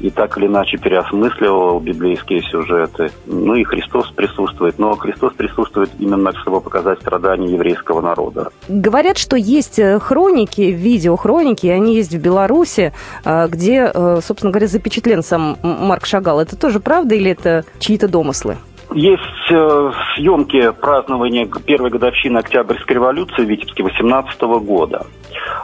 И 0.00 0.10
так 0.10 0.36
или 0.38 0.46
иначе 0.46 0.78
переосмысливал 0.78 1.80
библейские 1.80 2.42
сюжеты. 2.42 3.10
Ну 3.26 3.54
и 3.54 3.64
Христос 3.64 4.10
присутствует, 4.10 4.78
но 4.78 4.94
Христос 4.96 5.32
присутствует 5.34 5.90
именно, 5.98 6.32
чтобы 6.40 6.60
показать 6.60 7.00
страдания 7.00 7.52
еврейского 7.52 8.00
народа. 8.00 8.50
Говорят, 8.68 9.18
что 9.18 9.36
есть 9.36 9.78
э, 9.78 9.98
хроники, 9.98 10.60
видеохроники, 10.60 11.66
они 11.66 11.96
есть 11.96 12.14
в 12.14 12.20
Беларуси, 12.20 12.92
э, 13.24 13.48
где, 13.48 13.90
э, 13.92 14.20
собственно 14.22 14.52
говоря, 14.52 14.66
запечатлен 14.66 15.22
сам 15.22 15.56
Марк 15.62 16.06
Шагал. 16.06 16.40
Это 16.40 16.56
тоже 16.56 16.80
правда 16.80 17.14
или 17.14 17.30
это 17.30 17.64
чьи-то 17.78 18.08
домыслы? 18.08 18.56
Есть 18.94 19.50
э, 19.50 19.90
съемки 20.14 20.70
празднования 20.72 21.46
первой 21.46 21.90
годовщины 21.90 22.38
Октябрьской 22.38 22.94
революции 22.94 23.44
в 23.44 23.48
Витебске 23.48 23.82
18 23.82 24.40
года. 24.64 25.06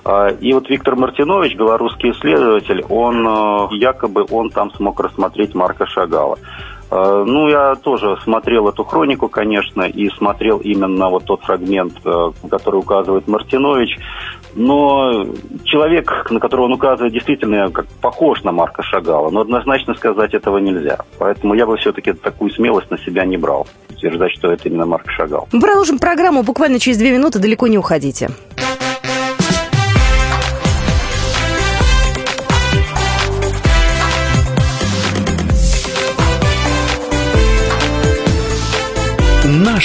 Э, 0.05 0.37
и 0.41 0.53
вот 0.53 0.69
Виктор 0.69 0.95
Мартинович, 0.97 1.57
белорусский 1.57 2.11
исследователь, 2.11 2.85
он 2.91 3.27
э, 3.27 3.69
якобы 3.77 4.27
он 4.31 4.51
там 4.51 4.71
смог 4.73 5.01
рассмотреть 5.01 5.55
Марка 5.55 5.87
Шагала. 5.87 6.39
Э, 6.95 7.25
ну, 7.27 7.49
я 7.49 7.75
тоже 7.75 8.17
смотрел 8.23 8.69
эту 8.69 8.85
хронику, 8.85 9.29
конечно, 9.29 9.83
и 9.83 10.09
смотрел 10.11 10.59
именно 10.59 11.09
вот 11.09 11.25
тот 11.25 11.43
фрагмент, 11.43 11.95
э, 12.05 12.31
который 12.49 12.77
указывает 12.77 13.27
Мартинович. 13.27 13.99
Но 14.55 15.25
человек, 15.65 16.29
на 16.31 16.39
которого 16.39 16.67
он 16.67 16.75
указывает, 16.75 17.13
действительно 17.13 17.69
как 17.71 17.87
похож 18.01 18.45
на 18.45 18.53
Марка 18.53 18.83
Шагала. 18.85 19.31
Но 19.31 19.41
однозначно 19.41 19.95
сказать 19.95 20.35
этого 20.35 20.59
нельзя. 20.59 20.99
Поэтому 21.19 21.55
я 21.55 21.67
бы 21.67 21.77
все-таки 21.79 22.13
такую 22.13 22.53
смелость 22.53 22.91
на 22.93 22.99
себя 22.99 23.25
не 23.25 23.37
брал. 23.37 23.67
Утверждать, 23.91 24.31
что 24.39 24.53
это 24.53 24.69
именно 24.69 24.87
Марк 24.87 25.11
Шагал. 25.11 25.49
Мы 25.51 25.61
продолжим 25.61 25.99
программу 25.99 26.45
буквально 26.45 26.79
через 26.79 26.99
две 26.99 27.11
минуты. 27.11 27.41
Далеко 27.41 27.67
не 27.67 27.79
уходите. 27.79 28.31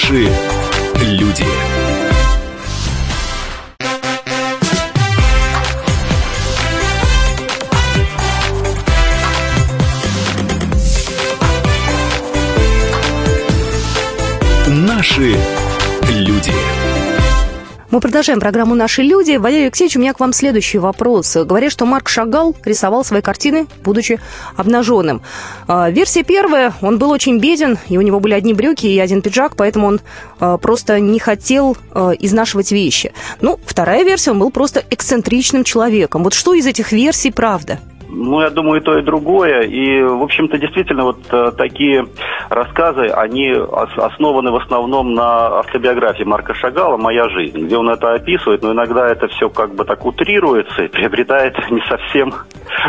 Наши 0.10 0.28
люди. 1.04 1.49
Мы 17.92 18.02
продолжаем 18.02 18.40
программу 18.40 18.76
«Наши 18.76 19.02
люди». 19.02 19.38
Валерий 19.38 19.64
Алексеевич, 19.64 19.98
у 19.98 20.00
меня 20.00 20.14
к 20.14 20.20
вам 20.20 20.32
следующий 20.32 20.78
вопрос. 20.78 21.36
Говорят, 21.36 21.72
что 21.72 21.88
Марк 21.88 22.08
Шагал 22.08 22.56
рисовал 22.64 23.04
свои 23.04 23.22
картины, 23.22 23.66
будучи 23.84 24.20
обнаженным. 24.56 25.24
А, 25.68 25.90
версия 25.90 26.22
первая, 26.22 26.74
он 26.82 27.00
был 27.00 27.10
очень 27.10 27.40
беден, 27.40 27.80
и 27.88 27.98
у 27.98 28.02
него 28.02 28.20
были 28.20 28.36
одни 28.36 28.54
брюки 28.54 28.86
и 28.86 29.00
один 29.00 29.24
пиджак, 29.24 29.56
поэтому 29.56 29.88
он 29.88 30.02
а, 30.40 30.60
просто 30.60 31.00
не 31.00 31.18
хотел 31.18 31.78
а, 31.92 32.12
изнашивать 32.12 32.72
вещи. 32.72 33.12
Ну, 33.42 33.60
вторая 33.66 34.04
версия, 34.04 34.32
он 34.32 34.40
был 34.40 34.52
просто 34.52 34.84
эксцентричным 34.92 35.64
человеком. 35.64 36.24
Вот 36.24 36.36
что 36.36 36.54
из 36.54 36.68
этих 36.68 36.92
версий 36.92 37.32
правда? 37.32 37.80
Ну, 38.12 38.42
я 38.42 38.50
думаю, 38.50 38.82
и 38.82 38.84
то, 38.84 38.98
и 38.98 39.04
другое. 39.04 39.62
И, 39.62 40.02
в 40.04 40.24
общем-то, 40.24 40.58
действительно, 40.58 41.04
вот 41.04 41.20
э, 41.32 41.52
такие 41.58 42.08
рассказы, 42.50 43.08
они 43.08 43.54
ос- 43.54 43.98
основаны 43.98 44.52
в 44.52 44.56
основном 44.56 45.14
на 45.14 45.60
автобиографии 45.60 46.24
Марка 46.24 46.54
Шагала 46.56 46.98
«Моя 46.98 47.30
жизнь», 47.30 47.58
где 47.66 47.78
он 47.78 47.90
это 47.90 48.14
описывает, 48.14 48.64
но 48.64 48.72
иногда 48.74 49.08
это 49.08 49.28
все 49.28 49.50
как 49.50 49.76
бы 49.76 49.86
так 49.86 50.06
утрируется 50.06 50.84
и 50.84 50.88
приобретает 50.88 51.54
не 51.70 51.82
совсем 51.88 52.34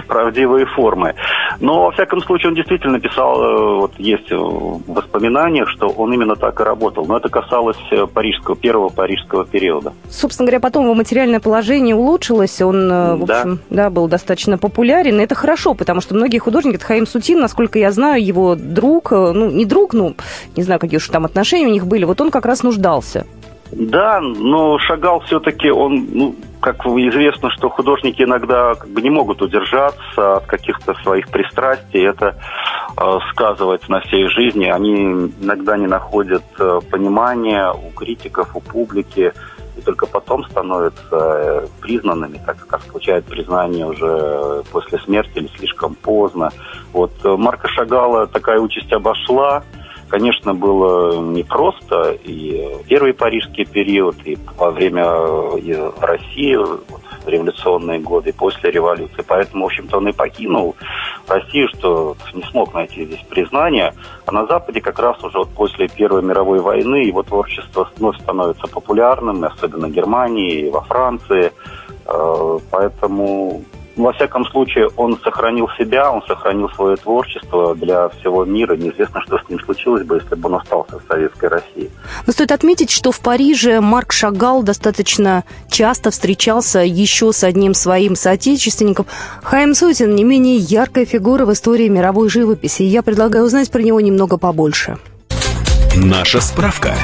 правдивые 0.09 0.67
формы. 0.67 1.15
Но, 1.61 1.85
во 1.85 1.91
всяком 1.93 2.21
случае, 2.21 2.49
он 2.49 2.55
действительно 2.55 2.99
писал, 3.01 3.43
э, 3.43 3.75
вот 3.81 3.93
есть 3.99 4.31
в 4.31 4.81
воспоминаниях, 4.93 5.69
что 5.69 5.89
он 5.89 6.13
именно 6.13 6.37
так 6.37 6.61
и 6.61 6.65
работал. 6.65 7.05
Но 7.07 7.17
это 7.19 7.29
касалось 7.29 7.77
э, 7.91 8.07
парижского, 8.07 8.57
первого 8.57 8.89
парижского 8.89 9.45
периода. 9.45 9.93
Собственно 10.09 10.47
говоря, 10.47 10.61
потом 10.61 10.85
его 10.85 10.95
материальное 10.95 11.41
положение 11.41 11.95
улучшилось, 11.95 12.61
он, 12.63 12.89
в 12.89 13.25
Да. 13.27 13.41
общем, 13.43 13.59
да, 13.69 13.91
был 13.91 14.09
достаточно 14.09 14.57
популярен, 14.59 15.10
и 15.19 15.23
это 15.23 15.35
хорошо, 15.35 15.75
потому 15.75 16.01
что 16.01 16.15
многие 16.15 16.39
художники, 16.39 16.77
это 16.77 16.85
Хаим 16.85 17.07
Сутин, 17.07 17.41
насколько 17.41 17.79
я 17.79 17.91
знаю, 17.91 18.25
его 18.25 18.55
друг, 18.55 19.13
э, 19.13 19.33
ну, 19.33 19.51
не 19.51 19.65
друг, 19.65 19.95
ну, 19.95 20.15
не 20.57 20.63
знаю, 20.63 20.79
какие 20.81 20.99
уж 20.99 21.09
там 21.09 21.25
отношения 21.25 21.67
у 21.67 21.73
них 21.73 21.87
были, 21.87 22.05
вот 22.05 22.21
он 22.21 22.31
как 22.31 22.47
раз 22.47 22.63
нуждался. 22.63 23.27
Да, 23.73 24.21
но 24.21 24.79
Шагал 24.79 25.21
все-таки, 25.21 25.71
он, 25.71 26.09
ну, 26.13 26.35
как 26.61 26.85
известно, 26.87 27.51
что 27.51 27.69
художники 27.69 28.23
иногда 28.23 28.75
как 28.75 28.89
бы 28.89 29.01
не 29.01 29.11
могут 29.11 29.43
удержаться 29.43 30.37
от 30.37 30.47
каких-то 30.47 30.95
своих 31.03 31.29
пристрастий. 31.29 32.07
Это 32.07 32.37
э, 32.97 33.19
сказывается 33.31 33.91
на 33.91 34.01
всей 34.01 34.29
жизни. 34.29 34.67
Они 34.67 35.31
иногда 35.41 35.77
не 35.77 35.87
находят 35.87 36.43
э, 36.59 36.81
понимания 36.91 37.73
у 37.73 37.91
критиков, 37.97 38.55
у 38.55 38.61
публики, 38.61 39.33
и 39.81 39.83
только 39.83 40.07
потом 40.07 40.45
становятся 40.45 41.03
э, 41.13 41.67
признанными, 41.81 42.41
так 42.45 42.67
как 42.67 42.83
получают 42.85 43.25
признание 43.25 43.87
уже 43.87 44.63
после 44.71 44.99
смерти 45.01 45.39
или 45.39 45.49
слишком 45.57 45.95
поздно. 45.95 46.51
Вот 46.93 47.13
э, 47.25 47.37
Марка 47.37 47.69
Шагала 47.69 48.27
такая 48.27 48.61
участь 48.61 48.93
обошла. 48.93 49.63
Конечно, 50.11 50.55
было 50.55 51.21
непросто 51.21 52.11
и 52.11 52.83
первый 52.89 53.15
парижский 53.15 53.65
период, 53.65 54.17
и 54.25 54.37
во 54.57 54.73
время 54.73 55.05
э, 55.05 55.93
России, 56.01 56.57
в 56.57 57.29
революционные 57.29 58.01
годы, 58.01 58.31
и 58.31 58.33
после 58.33 58.73
революции. 58.73 59.23
Поэтому, 59.27 59.65
в 59.65 59.67
общем-то, 59.67 59.99
он 59.99 60.09
и 60.09 60.13
покинул 60.13 60.75
Россию, 61.29 61.69
что 61.69 62.17
не 62.35 62.43
смог 62.51 62.75
найти 62.75 63.05
здесь 63.05 63.25
признания. 63.29 63.95
А 64.27 64.33
на 64.33 64.47
Западе 64.47 64.81
как 64.81 64.99
раз 64.99 65.23
уже 65.23 65.39
вот 65.39 65.51
после 65.51 65.87
Первой 65.87 66.23
мировой 66.23 66.59
войны 66.59 66.97
его 66.97 67.23
творчество 67.23 67.89
вновь 67.97 68.21
становится 68.21 68.67
популярным, 68.67 69.45
особенно 69.45 69.87
в 69.87 69.93
Германии 69.93 70.67
и 70.67 70.71
во 70.71 70.81
Франции. 70.81 71.53
Э, 72.07 72.59
Поэтому 72.73 73.63
во 73.97 74.13
всяком 74.13 74.45
случае, 74.47 74.89
он 74.97 75.19
сохранил 75.23 75.69
себя, 75.79 76.11
он 76.11 76.23
сохранил 76.27 76.69
свое 76.71 76.97
творчество 76.97 77.75
для 77.75 78.09
всего 78.09 78.45
мира. 78.45 78.77
Неизвестно, 78.77 79.21
что 79.23 79.39
с 79.39 79.49
ним 79.49 79.61
случилось 79.61 80.05
бы, 80.05 80.17
если 80.17 80.35
бы 80.35 80.49
он 80.49 80.57
остался 80.57 80.99
в 80.99 81.03
Советской 81.09 81.49
России. 81.49 81.91
Но 82.27 82.33
стоит 82.33 82.53
отметить, 82.53 82.91
что 82.91 83.13
в 83.13 83.21
Париже 83.21 83.81
Марк 83.81 84.13
Шагал 84.13 84.63
достаточно 84.63 85.45
часто 85.71 86.11
встречался 86.11 86.81
еще 86.81 87.33
с 87.33 87.45
одним 87.45 87.75
своим 87.75 88.15
соотечественником. 88.15 89.07
Хайм 89.43 89.75
Сутин 89.75 90.15
не 90.15 90.25
менее 90.25 90.57
яркая 90.57 91.05
фигура 91.05 91.45
в 91.45 91.53
истории 91.53 91.89
мировой 91.89 92.29
живописи. 92.29 92.83
И 92.83 92.87
я 92.87 93.03
предлагаю 93.03 93.45
узнать 93.45 93.71
про 93.71 93.83
него 93.83 94.01
немного 94.01 94.37
побольше. 94.37 94.99
Наша 95.97 96.41
справка. 96.41 96.95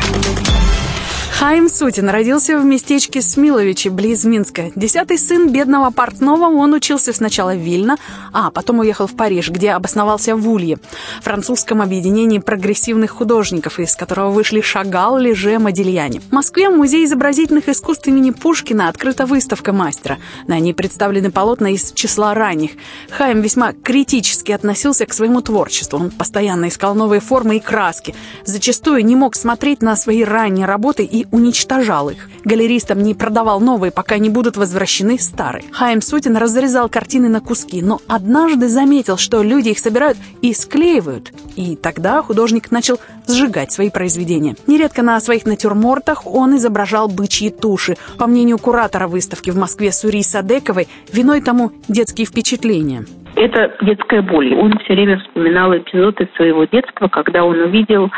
Хаим 1.38 1.68
Сутин 1.68 2.08
родился 2.08 2.58
в 2.58 2.64
местечке 2.64 3.20
Смиловичи, 3.20 3.88
близ 3.88 4.24
Минска. 4.24 4.70
Десятый 4.74 5.18
сын 5.18 5.52
бедного 5.52 5.90
портного, 5.90 6.46
он 6.46 6.72
учился 6.72 7.12
сначала 7.12 7.52
в 7.54 7.58
Вильно, 7.58 7.98
а 8.32 8.50
потом 8.50 8.78
уехал 8.78 9.06
в 9.06 9.14
Париж, 9.14 9.50
где 9.50 9.72
обосновался 9.72 10.34
в 10.34 10.48
Улье, 10.48 10.78
французском 11.20 11.82
объединении 11.82 12.38
прогрессивных 12.38 13.10
художников, 13.10 13.78
из 13.78 13.94
которого 13.96 14.30
вышли 14.30 14.62
Шагал, 14.62 15.18
Леже, 15.18 15.58
Модильяни. 15.58 16.20
В 16.20 16.32
Москве 16.32 16.70
в 16.70 16.74
Музее 16.74 17.04
изобразительных 17.04 17.68
искусств 17.68 18.08
имени 18.08 18.30
Пушкина 18.30 18.88
открыта 18.88 19.26
выставка 19.26 19.74
мастера. 19.74 20.16
На 20.46 20.58
ней 20.58 20.72
представлены 20.72 21.30
полотна 21.30 21.74
из 21.74 21.92
числа 21.92 22.32
ранних. 22.32 22.70
Хаим 23.10 23.42
весьма 23.42 23.74
критически 23.74 24.52
относился 24.52 25.04
к 25.04 25.12
своему 25.12 25.42
творчеству. 25.42 25.98
Он 25.98 26.10
постоянно 26.10 26.68
искал 26.68 26.94
новые 26.94 27.20
формы 27.20 27.58
и 27.58 27.60
краски. 27.60 28.14
Зачастую 28.46 29.04
не 29.04 29.16
мог 29.16 29.36
смотреть 29.36 29.82
на 29.82 29.96
свои 29.96 30.24
ранние 30.24 30.64
работы 30.64 31.04
и 31.04 31.25
уничтожал 31.32 32.10
их. 32.10 32.28
Галеристам 32.44 33.02
не 33.02 33.14
продавал 33.14 33.60
новые, 33.60 33.90
пока 33.90 34.18
не 34.18 34.30
будут 34.30 34.56
возвращены 34.56 35.18
старые. 35.18 35.64
Хайм 35.72 36.00
Сутин 36.00 36.36
разрезал 36.36 36.88
картины 36.88 37.28
на 37.28 37.40
куски, 37.40 37.82
но 37.82 38.00
однажды 38.08 38.68
заметил, 38.68 39.16
что 39.16 39.42
люди 39.42 39.70
их 39.70 39.78
собирают 39.78 40.16
и 40.42 40.52
склеивают. 40.52 41.32
И 41.56 41.76
тогда 41.76 42.22
художник 42.22 42.70
начал 42.70 42.98
сжигать 43.26 43.72
свои 43.72 43.90
произведения. 43.90 44.56
Нередко 44.66 45.02
на 45.02 45.18
своих 45.20 45.46
натюрмортах 45.46 46.26
он 46.26 46.56
изображал 46.56 47.08
бычьи 47.08 47.50
туши. 47.50 47.96
По 48.18 48.26
мнению 48.26 48.58
куратора 48.58 49.08
выставки 49.08 49.50
в 49.50 49.56
Москве 49.56 49.92
Сури 49.92 50.22
Садековой, 50.22 50.88
виной 51.12 51.40
тому 51.40 51.72
детские 51.88 52.26
впечатления. 52.26 53.04
Это 53.36 53.76
детская 53.82 54.22
боль. 54.22 54.54
Он 54.54 54.78
все 54.78 54.94
время 54.94 55.18
вспоминал 55.18 55.76
эпизод 55.76 56.20
из 56.20 56.34
своего 56.36 56.64
детства, 56.64 57.08
когда 57.08 57.44
он 57.44 57.60
увидел 57.60 58.10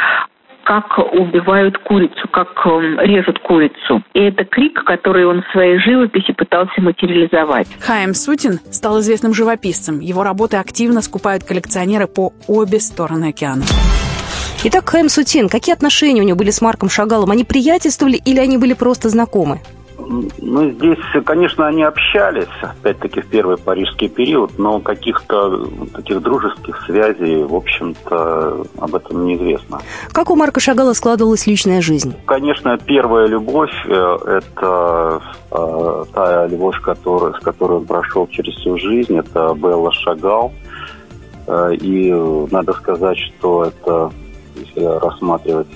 как 0.68 0.98
убивают 0.98 1.78
курицу, 1.78 2.28
как 2.30 2.48
эм, 2.66 3.00
режут 3.00 3.38
курицу. 3.38 4.02
И 4.12 4.20
это 4.20 4.44
крик, 4.44 4.84
который 4.84 5.24
он 5.24 5.40
в 5.40 5.50
своей 5.52 5.78
живописи 5.78 6.34
пытался 6.34 6.82
материализовать. 6.82 7.68
Хаим 7.80 8.12
Сутин 8.12 8.60
стал 8.70 9.00
известным 9.00 9.32
живописцем. 9.32 10.00
Его 10.00 10.22
работы 10.24 10.58
активно 10.58 11.00
скупают 11.00 11.44
коллекционеры 11.44 12.06
по 12.06 12.34
обе 12.48 12.80
стороны 12.80 13.30
океана. 13.30 13.62
Итак, 14.64 14.90
Хайм 14.90 15.08
Сутин, 15.08 15.48
какие 15.48 15.72
отношения 15.72 16.20
у 16.20 16.24
него 16.24 16.36
были 16.36 16.50
с 16.50 16.60
Марком 16.60 16.90
Шагалом? 16.90 17.30
Они 17.30 17.44
приятельствовали 17.44 18.16
или 18.16 18.38
они 18.38 18.58
были 18.58 18.74
просто 18.74 19.08
знакомы? 19.08 19.60
Ну, 19.98 20.70
здесь, 20.70 20.98
конечно, 21.24 21.66
они 21.66 21.82
общались, 21.82 22.46
опять-таки, 22.62 23.20
в 23.20 23.26
первый 23.26 23.58
парижский 23.58 24.08
период, 24.08 24.56
но 24.56 24.78
каких-то 24.78 25.66
таких 25.92 26.22
дружеских 26.22 26.80
связей, 26.86 27.42
в 27.42 27.54
общем-то, 27.54 28.64
об 28.78 28.94
этом 28.94 29.26
неизвестно. 29.26 29.80
Как 30.12 30.30
у 30.30 30.36
Марка 30.36 30.60
Шагала 30.60 30.92
складывалась 30.92 31.46
личная 31.46 31.80
жизнь? 31.80 32.14
Конечно, 32.26 32.78
первая 32.78 33.26
любовь 33.26 33.72
э,– 33.86 34.16
это 34.26 35.20
э, 35.50 36.04
та 36.14 36.46
любовь, 36.46 36.80
которая, 36.80 37.32
с 37.32 37.40
которой 37.42 37.78
он 37.78 37.86
прошел 37.86 38.28
через 38.28 38.54
всю 38.54 38.78
жизнь, 38.78 39.18
это 39.18 39.52
Белла 39.54 39.92
Шагал. 39.92 40.52
Э, 41.48 41.74
и 41.74 42.12
надо 42.52 42.72
сказать, 42.74 43.18
что 43.18 43.64
это, 43.64 44.12
если 44.54 44.84
рассматривать 44.84 45.66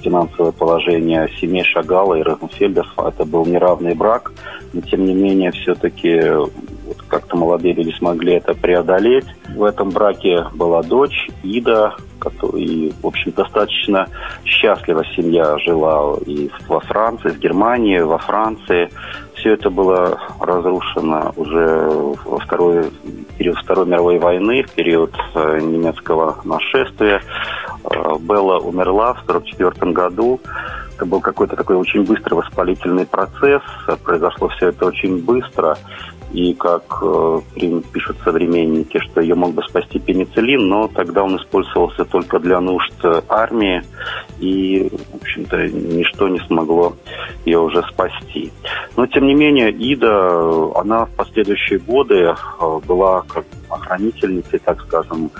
финансовое 0.00 0.52
положение 0.52 1.28
семей 1.40 1.64
Шагала 1.64 2.14
и 2.14 2.22
Розенфельдов. 2.22 2.86
Это 2.98 3.24
был 3.24 3.46
неравный 3.46 3.94
брак, 3.94 4.32
но 4.72 4.80
тем 4.80 5.04
не 5.04 5.14
менее 5.14 5.50
все-таки 5.52 6.20
вот 6.92 7.02
как-то 7.08 7.36
молодые 7.36 7.74
люди 7.74 7.94
смогли 7.96 8.34
это 8.34 8.54
преодолеть. 8.54 9.26
В 9.54 9.64
этом 9.64 9.90
браке 9.90 10.44
была 10.54 10.82
дочь 10.82 11.28
Ида, 11.42 11.94
и, 12.54 12.92
в 13.02 13.06
общем, 13.06 13.32
достаточно 13.32 14.06
счастлива 14.44 15.04
семья 15.16 15.56
жила 15.58 16.16
и 16.26 16.50
во 16.68 16.80
Франции, 16.80 17.30
в 17.30 17.38
Германии, 17.38 17.98
во 18.00 18.18
Франции. 18.18 18.90
Все 19.34 19.54
это 19.54 19.70
было 19.70 20.20
разрушено 20.40 21.32
уже 21.36 21.88
во 22.24 22.38
второй 22.38 22.90
период 23.38 23.58
Второй 23.58 23.86
мировой 23.86 24.18
войны, 24.18 24.62
в 24.62 24.70
период 24.70 25.12
э, 25.34 25.58
немецкого 25.60 26.38
нашествия. 26.44 27.20
Э, 27.94 28.18
Белла 28.18 28.58
умерла 28.58 29.14
в 29.14 29.22
1944 29.24 29.92
году. 29.92 30.40
Это 30.96 31.06
был 31.06 31.20
какой-то 31.20 31.56
такой 31.56 31.76
очень 31.76 32.04
быстрый 32.04 32.34
воспалительный 32.34 33.06
процесс. 33.06 33.62
Произошло 34.04 34.48
все 34.48 34.68
это 34.68 34.86
очень 34.86 35.22
быстро. 35.22 35.76
И 36.32 36.54
как 36.54 36.84
э, 37.02 37.40
пишут 37.92 38.16
современники, 38.24 38.98
что 39.00 39.20
ее 39.20 39.34
мог 39.34 39.52
бы 39.52 39.62
спасти 39.64 39.98
пенициллин, 39.98 40.66
но 40.66 40.88
тогда 40.88 41.24
он 41.24 41.36
использовался 41.36 42.06
только 42.06 42.38
для 42.38 42.58
нужд 42.60 42.94
армии, 43.28 43.82
и, 44.40 44.90
в 45.12 45.16
общем-то, 45.16 45.68
ничто 45.68 46.28
не 46.28 46.38
смогло 46.46 46.94
ее 47.44 47.58
уже 47.58 47.82
спасти. 47.82 48.50
Но, 48.96 49.06
тем 49.06 49.26
не 49.26 49.34
менее, 49.34 49.70
Ида, 49.70 50.72
она 50.80 51.04
в 51.04 51.10
последующие 51.10 51.78
годы 51.78 52.14
э, 52.14 52.34
была 52.86 53.22
как 53.28 53.44
охранительницей, 53.68 54.58
так 54.58 54.80
скажем, 54.82 55.30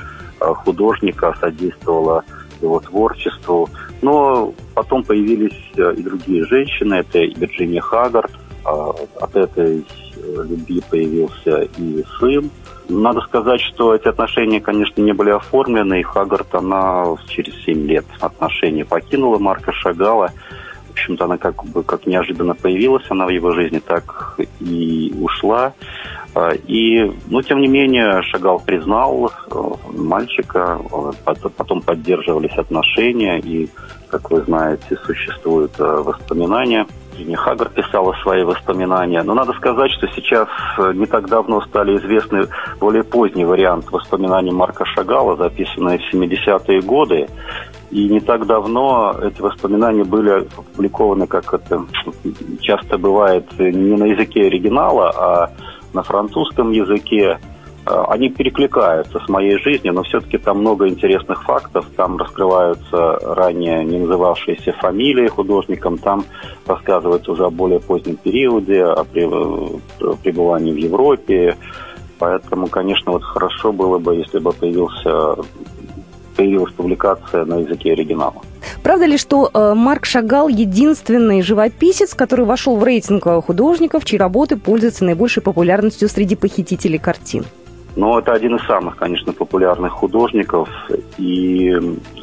э, 0.41 0.45
художника, 0.45 1.35
содействовала 1.41 2.23
его 2.62 2.81
творчеству. 2.81 3.68
Но 4.01 4.55
потом 4.75 5.05
появились 5.05 5.59
э, 5.77 5.94
и 5.96 6.03
другие 6.03 6.44
женщины, 6.44 6.94
это 6.94 7.18
Вирджиния 7.18 7.81
Хаггард, 7.81 8.33
от 8.64 9.37
этой 9.37 9.85
любви 10.16 10.83
появился 10.88 11.68
и 11.77 12.05
сын. 12.18 12.51
Надо 12.88 13.20
сказать, 13.22 13.61
что 13.61 13.94
эти 13.94 14.09
отношения, 14.09 14.61
конечно, 14.61 15.01
не 15.01 15.12
были 15.12 15.31
оформлены, 15.31 16.01
и 16.01 16.03
Хаггард, 16.03 16.55
она 16.55 17.05
через 17.29 17.55
7 17.64 17.87
лет 17.87 18.05
отношений 18.20 18.85
покинула 18.85 19.38
Марка 19.38 19.72
Шагала. 19.72 20.31
В 20.93 20.95
общем-то, 20.95 21.25
она 21.25 21.39
как 21.39 21.65
бы 21.65 21.83
как 21.83 22.07
неожиданно 22.07 22.55
появилась, 22.55 23.05
она 23.09 23.25
в 23.25 23.31
его 23.31 23.53
жизни 23.53 23.79
так 23.79 24.39
и 24.61 25.15
ушла. 25.19 25.73
А, 26.35 26.51
и, 26.51 27.11
но 27.29 27.41
тем 27.41 27.61
не 27.61 27.69
менее, 27.69 28.23
Шагал 28.23 28.61
признал 28.61 29.31
э, 29.51 29.55
мальчика, 29.97 30.79
э, 31.27 31.35
потом 31.57 31.81
поддерживались 31.81 32.57
отношения, 32.59 33.39
и, 33.39 33.71
как 34.11 34.31
вы 34.31 34.43
знаете, 34.43 34.97
существуют 35.07 35.73
э, 35.79 35.83
воспоминания– 35.83 36.87
Вирджиния 37.23 37.37
Хаггар 37.37 37.71
писала 37.71 38.15
свои 38.23 38.43
воспоминания. 38.43 39.23
Но 39.23 39.35
надо 39.35 39.53
сказать, 39.55 39.91
что 39.93 40.09
сейчас 40.09 40.49
э, 40.79 40.93
не 40.95 41.07
так 41.07 41.29
давно 41.29 41.61
стали 41.63 41.97
известны 41.99 42.47
более 42.81 43.05
поздний 43.05 43.45
вариант 43.45 43.91
воспоминаний 43.91 44.51
Марка 44.51 44.85
Шагала, 44.85 45.37
записанные 45.37 45.99
в 45.99 46.15
70-е 46.15 46.81
годы. 46.81 47.29
И 47.91 48.09
не 48.09 48.21
так 48.21 48.47
давно 48.47 49.15
эти 49.23 49.41
воспоминания 49.41 50.05
были 50.05 50.31
опубликованы, 50.31 51.27
как 51.27 51.53
это 51.55 51.85
часто 52.61 52.99
бывает, 52.99 53.47
не 53.59 53.97
на 53.97 54.05
языке 54.05 54.47
оригинала, 54.47 55.11
а 55.11 55.51
на 55.93 56.03
французском 56.03 56.71
языке. 56.71 57.39
Э, 57.85 58.05
они 58.09 58.29
перекликаются 58.29 59.18
с 59.18 59.29
моей 59.29 59.59
жизнью, 59.59 59.95
но 59.95 60.03
все-таки 60.03 60.38
там 60.38 60.61
много 60.61 60.88
интересных 60.88 61.42
фактов. 61.42 61.87
Там 61.97 62.16
раскрываются 62.16 63.18
ранее 63.23 63.85
не 63.85 63.99
называвшиеся 63.99 64.73
фамилии 64.73 65.27
художникам, 65.29 65.99
там 65.99 66.25
рассказывается 66.66 67.33
уже 67.33 67.45
о 67.45 67.51
более 67.51 67.81
позднем 67.81 68.16
периоде, 68.16 68.85
о 68.85 69.05
пребывании 69.05 70.73
в 70.73 70.77
Европе. 70.77 71.57
Поэтому, 72.18 72.68
конечно, 72.68 73.12
вот 73.12 73.25
хорошо 73.25 73.73
было 73.73 73.99
бы, 73.99 74.14
если 74.14 74.38
бы 74.38 74.53
появился 74.53 75.37
появилась 76.37 76.73
публикация 76.73 77.45
на 77.45 77.59
языке 77.59 77.92
оригинала. 77.92 78.40
Правда 78.83 79.05
ли, 79.05 79.18
что 79.18 79.51
э, 79.53 79.75
Марк 79.75 80.07
Шагал 80.07 80.49
единственный 80.49 81.42
живописец, 81.42 82.14
который 82.14 82.47
вошел 82.47 82.77
в 82.77 82.85
рейтинг 82.85 83.25
художников, 83.45 84.07
чьи 84.07 84.18
работы 84.18 84.57
пользуются 84.57 85.05
наибольшей 85.05 85.42
популярностью 85.42 86.09
среди 86.09 86.35
похитителей 86.37 86.99
картин? 86.99 87.45
Но 87.95 88.19
это 88.19 88.33
один 88.33 88.57
из 88.57 88.67
самых, 88.67 88.97
конечно, 88.97 89.33
популярных 89.33 89.93
художников, 89.93 90.69
и 91.19 91.75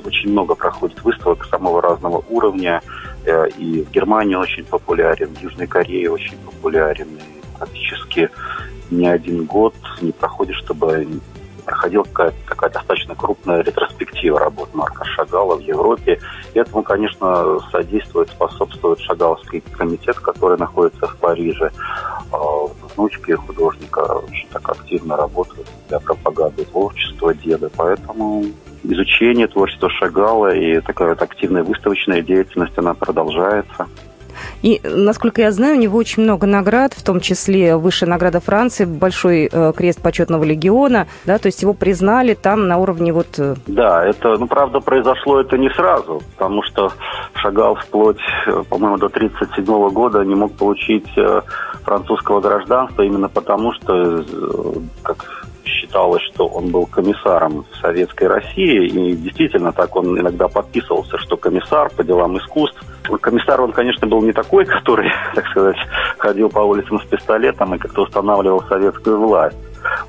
очень 0.03 0.31
много 0.31 0.55
проходит 0.55 1.03
выставок 1.03 1.45
самого 1.45 1.81
разного 1.81 2.23
уровня. 2.29 2.81
Э, 3.25 3.47
и 3.57 3.83
в 3.83 3.91
Германии 3.91 4.35
очень 4.35 4.65
популярен, 4.65 5.35
в 5.35 5.41
Южной 5.41 5.67
Корее 5.67 6.09
очень 6.09 6.37
популярен. 6.37 7.07
И 7.07 7.57
практически 7.57 8.29
ни 8.89 9.05
один 9.05 9.45
год 9.45 9.75
не 10.01 10.11
проходит, 10.11 10.55
чтобы 10.55 11.07
проходила 11.65 12.03
какая-то 12.03 12.37
такая 12.47 12.69
достаточно 12.71 13.13
крупная 13.13 13.61
ретроспектива 13.61 14.39
работ 14.39 14.73
Марка 14.73 15.05
Шагала 15.05 15.55
в 15.55 15.59
Европе. 15.59 16.19
И 16.55 16.59
этому, 16.59 16.81
конечно, 16.81 17.59
содействует, 17.71 18.29
способствует 18.29 18.99
Шагаловский 19.01 19.61
комитет, 19.77 20.17
который 20.17 20.57
находится 20.57 21.05
в 21.05 21.15
Париже. 21.17 21.71
Внучки 22.99 23.31
художника 23.31 23.99
очень 23.99 24.49
так 24.51 24.69
активно 24.69 25.15
работают 25.15 25.69
для 25.87 26.01
пропаганды 26.01 26.65
творчества 26.65 27.33
деда. 27.33 27.71
Поэтому 27.77 28.43
изучение 28.83 29.47
творчества 29.47 29.89
Шагала 29.89 30.53
и 30.53 30.81
такая 30.81 31.11
вот 31.11 31.21
активная 31.21 31.63
выставочная 31.63 32.21
деятельность, 32.21 32.77
она 32.77 32.93
продолжается. 32.93 33.87
И, 34.61 34.81
насколько 34.83 35.41
я 35.41 35.51
знаю, 35.51 35.77
у 35.77 35.79
него 35.79 35.97
очень 35.97 36.23
много 36.23 36.47
наград, 36.47 36.93
в 36.93 37.03
том 37.03 37.19
числе 37.19 37.75
высшая 37.75 38.07
награда 38.07 38.39
Франции, 38.39 38.85
большой 38.85 39.49
э, 39.51 39.73
крест 39.75 40.01
почетного 40.01 40.43
легиона, 40.43 41.07
да, 41.25 41.37
то 41.37 41.47
есть 41.47 41.61
его 41.61 41.73
признали 41.73 42.33
там 42.33 42.67
на 42.67 42.77
уровне 42.77 43.13
вот... 43.13 43.27
Э, 43.37 43.55
да, 43.67 44.05
это, 44.05 44.37
ну, 44.37 44.47
правда, 44.47 44.79
произошло 44.79 45.39
это 45.39 45.57
не 45.57 45.69
сразу, 45.69 46.21
потому 46.37 46.63
что 46.63 46.91
Шагал 47.35 47.75
вплоть, 47.75 48.19
э, 48.47 48.63
по-моему, 48.69 48.97
до 48.97 49.07
1937 49.07 49.89
года 49.89 50.23
не 50.23 50.35
мог 50.35 50.53
получить 50.53 51.07
французского 51.83 52.41
гражданства 52.41 53.01
именно 53.03 53.29
потому, 53.29 53.73
что, 53.73 54.23
как 55.03 55.38
считалось, 55.65 56.21
что 56.33 56.47
он 56.47 56.71
был 56.71 56.85
комиссаром 56.85 57.65
Советской 57.81 58.27
России, 58.27 58.87
и 58.87 59.15
действительно 59.15 59.71
так 59.71 59.95
он 59.95 60.17
иногда 60.17 60.47
подписывался, 60.47 61.17
что 61.17 61.37
комиссар 61.37 61.89
по 61.95 62.03
делам 62.03 62.37
искусств. 62.37 62.81
Комиссар 63.21 63.61
он, 63.61 63.71
конечно, 63.71 64.07
был 64.07 64.21
не 64.21 64.31
такой, 64.31 64.65
который, 64.79 65.11
так 65.35 65.47
сказать, 65.47 65.77
ходил 66.17 66.49
по 66.49 66.59
улицам 66.59 66.99
с 66.99 67.05
пистолетом 67.05 67.75
и 67.75 67.77
как-то 67.77 68.03
устанавливал 68.03 68.63
советскую 68.67 69.19
власть. 69.19 69.57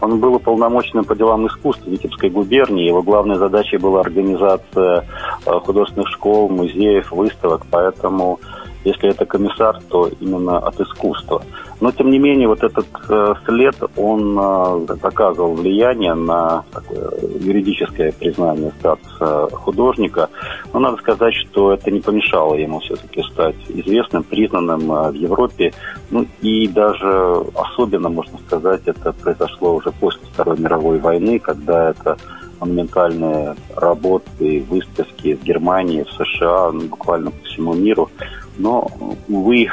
Он 0.00 0.18
был 0.18 0.34
уполномоченным 0.34 1.04
по 1.04 1.14
делам 1.14 1.46
искусств 1.46 1.86
Витебской 1.86 2.28
губернии. 2.28 2.88
Его 2.88 3.02
главной 3.02 3.36
задачей 3.36 3.76
была 3.76 4.00
организация 4.00 5.04
э, 5.46 5.50
художественных 5.60 6.08
школ, 6.08 6.48
музеев, 6.48 7.12
выставок. 7.12 7.62
Поэтому 7.70 8.40
если 8.84 9.10
это 9.10 9.26
комиссар, 9.26 9.78
то 9.90 10.08
именно 10.20 10.58
от 10.58 10.80
искусства. 10.80 11.42
Но, 11.80 11.90
тем 11.92 12.10
не 12.10 12.18
менее, 12.18 12.46
вот 12.46 12.62
этот 12.62 12.86
э, 13.08 13.34
след, 13.46 13.74
он 13.96 14.38
э, 14.38 14.96
оказывал 15.00 15.54
влияние 15.54 16.14
на 16.14 16.62
такое 16.72 17.10
юридическое 17.40 18.12
признание 18.12 18.70
статуса 18.78 19.48
художника. 19.56 20.28
Но 20.74 20.80
надо 20.80 20.98
сказать, 20.98 21.34
что 21.34 21.72
это 21.72 21.90
не 21.90 22.00
помешало 22.00 22.54
ему 22.54 22.80
все-таки 22.80 23.22
стать 23.22 23.56
известным, 23.68 24.24
признанным 24.24 24.92
э, 24.92 25.10
в 25.10 25.14
Европе. 25.14 25.72
Ну 26.10 26.26
и 26.42 26.68
даже 26.68 27.44
особенно, 27.54 28.10
можно 28.10 28.38
сказать, 28.46 28.82
это 28.84 29.12
произошло 29.12 29.76
уже 29.76 29.90
после 29.92 30.20
Второй 30.34 30.58
мировой 30.58 30.98
войны, 30.98 31.38
когда 31.38 31.90
это 31.90 32.18
монументальные 32.60 33.56
работы, 33.74 34.62
выставки 34.68 35.34
в 35.34 35.42
Германии, 35.42 36.02
в 36.04 36.12
США, 36.12 36.72
ну, 36.72 36.88
буквально 36.88 37.30
по 37.30 37.42
всему 37.44 37.72
миру– 37.72 38.10
но, 38.60 38.86
увы, 39.28 39.68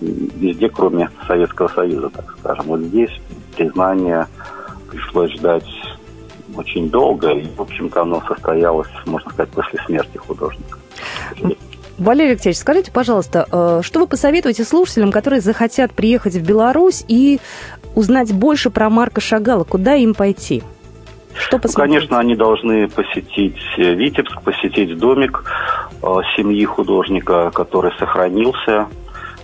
везде, 0.00 0.68
кроме 0.68 1.10
Советского 1.26 1.68
Союза, 1.68 2.10
так 2.10 2.36
скажем. 2.38 2.66
Вот 2.66 2.80
здесь 2.80 3.10
признание 3.56 4.26
пришлось 4.90 5.32
ждать 5.32 5.66
очень 6.56 6.90
долго, 6.90 7.30
и, 7.30 7.46
в 7.56 7.60
общем-то, 7.60 8.02
оно 8.02 8.22
состоялось, 8.28 8.88
можно 9.06 9.30
сказать, 9.30 9.50
после 9.50 9.80
смерти 9.86 10.16
художника. 10.18 10.78
Валерий 11.98 12.32
Алексеевич, 12.32 12.58
скажите, 12.58 12.90
пожалуйста, 12.90 13.46
э, 13.50 13.80
что 13.82 14.00
вы 14.00 14.06
посоветуете 14.08 14.64
слушателям, 14.64 15.12
которые 15.12 15.40
захотят 15.40 15.92
приехать 15.92 16.34
в 16.34 16.44
Беларусь 16.44 17.04
и 17.06 17.38
узнать 17.94 18.32
больше 18.32 18.70
про 18.70 18.90
Марка 18.90 19.20
Шагала? 19.20 19.62
Куда 19.64 19.94
им 19.94 20.14
пойти? 20.14 20.62
Что 21.34 21.60
ну, 21.62 21.70
Конечно, 21.72 22.18
они 22.18 22.34
должны 22.34 22.88
посетить 22.88 23.58
э, 23.76 23.94
Витебск, 23.94 24.42
посетить 24.42 24.96
домик 24.98 25.44
э, 26.02 26.06
семьи 26.36 26.64
художника, 26.64 27.50
который 27.52 27.92
сохранился. 27.98 28.88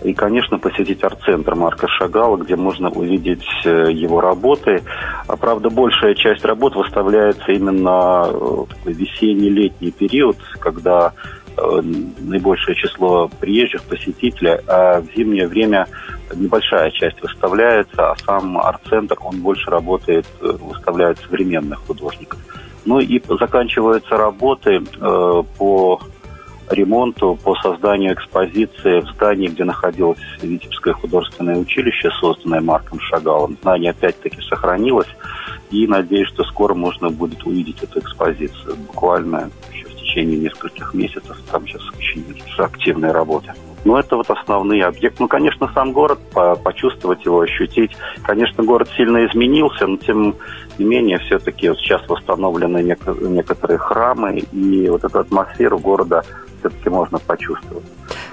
И, 0.02 0.14
конечно, 0.14 0.58
посетить 0.58 1.04
арт-центр 1.04 1.54
Марка 1.54 1.86
Шагала, 1.88 2.36
где 2.36 2.56
можно 2.56 2.88
увидеть 2.90 3.44
э, 3.64 3.92
его 3.92 4.20
работы. 4.20 4.82
А, 5.26 5.36
правда, 5.36 5.68
большая 5.68 6.14
часть 6.14 6.44
работ 6.44 6.74
выставляется 6.74 7.52
именно 7.52 8.22
в 8.30 8.66
такой 8.66 8.92
весенний-летний 8.94 9.90
период, 9.90 10.36
когда 10.58 11.12
Э, 11.56 11.80
наибольшее 12.20 12.74
число 12.74 13.28
приезжих 13.40 13.82
посетителей, 13.82 14.58
а 14.66 15.00
в 15.00 15.06
зимнее 15.16 15.46
время 15.48 15.86
небольшая 16.34 16.90
часть 16.90 17.20
выставляется, 17.20 18.12
а 18.12 18.16
сам 18.24 18.56
арт-центр, 18.56 19.16
он 19.20 19.40
больше 19.40 19.68
работает, 19.68 20.26
э, 20.40 20.46
выставляет 20.46 21.18
современных 21.18 21.80
художников. 21.86 22.38
Ну 22.84 23.00
и 23.00 23.20
заканчиваются 23.28 24.16
работы 24.16 24.78
э, 24.78 25.42
по 25.58 26.00
ремонту, 26.70 27.38
по 27.42 27.54
созданию 27.56 28.14
экспозиции 28.14 29.00
в 29.00 29.10
здании, 29.14 29.48
где 29.48 29.64
находилось 29.64 30.18
Витебское 30.42 30.94
художественное 30.94 31.56
училище, 31.56 32.10
созданное 32.20 32.60
Марком 32.60 33.00
Шагалом. 33.00 33.56
Здание 33.60 33.90
опять-таки 33.90 34.40
сохранилось, 34.42 35.08
и 35.70 35.86
надеюсь, 35.86 36.28
что 36.28 36.44
скоро 36.44 36.74
можно 36.74 37.10
будет 37.10 37.44
увидеть 37.44 37.82
эту 37.82 38.00
экспозицию. 38.00 38.76
Буквально 38.76 39.50
течение 40.10 40.38
нескольких 40.38 40.92
месяцев. 40.94 41.36
Там 41.50 41.66
сейчас 41.66 41.82
очень 41.96 42.24
активная 42.58 43.12
работа. 43.12 43.54
Но 43.84 43.98
это 43.98 44.16
вот 44.16 44.28
основные 44.28 44.84
объекты. 44.84 45.22
Ну, 45.22 45.28
конечно, 45.28 45.70
сам 45.72 45.92
город, 45.92 46.18
по 46.34 46.54
почувствовать 46.56 47.24
его, 47.24 47.40
ощутить. 47.40 47.92
Конечно, 48.22 48.62
город 48.62 48.90
сильно 48.96 49.24
изменился, 49.26 49.86
но 49.86 49.96
тем 49.96 50.34
не 50.78 50.84
менее, 50.84 51.18
все-таки 51.18 51.68
вот 51.68 51.78
сейчас 51.78 52.06
восстановлены 52.08 52.78
нек- 52.78 53.28
некоторые 53.28 53.78
храмы, 53.78 54.38
и 54.52 54.88
вот 54.88 55.04
эту 55.04 55.20
атмосферу 55.20 55.78
города 55.78 56.24
все-таки 56.60 56.88
можно 56.88 57.18
почувствовать. 57.18 57.84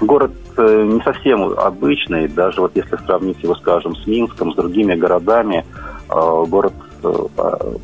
Город 0.01 0.31
э, 0.57 0.83
не 0.83 1.01
совсем 1.01 1.43
обычный, 1.57 2.27
даже 2.27 2.61
вот 2.61 2.75
если 2.75 2.95
сравнить 2.97 3.41
его, 3.41 3.55
скажем, 3.55 3.95
с 3.95 4.05
Минском, 4.05 4.53
с 4.53 4.55
другими 4.55 4.95
городами, 4.95 5.65
э, 6.09 6.45
город 6.47 6.73
э, 7.03 7.09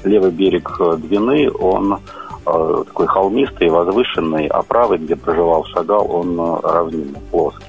левый 0.04 0.32
берег 0.32 0.70
Двины, 0.98 1.50
он 1.52 2.00
такой 2.46 3.08
холмистый, 3.08 3.70
возвышенный, 3.70 4.48
а 4.48 4.64
правый, 4.64 4.98
где 4.98 5.16
проживал 5.16 5.64
Шагал, 5.64 6.14
он 6.14 6.38
равнинный, 6.62 7.22
плоский. 7.32 7.64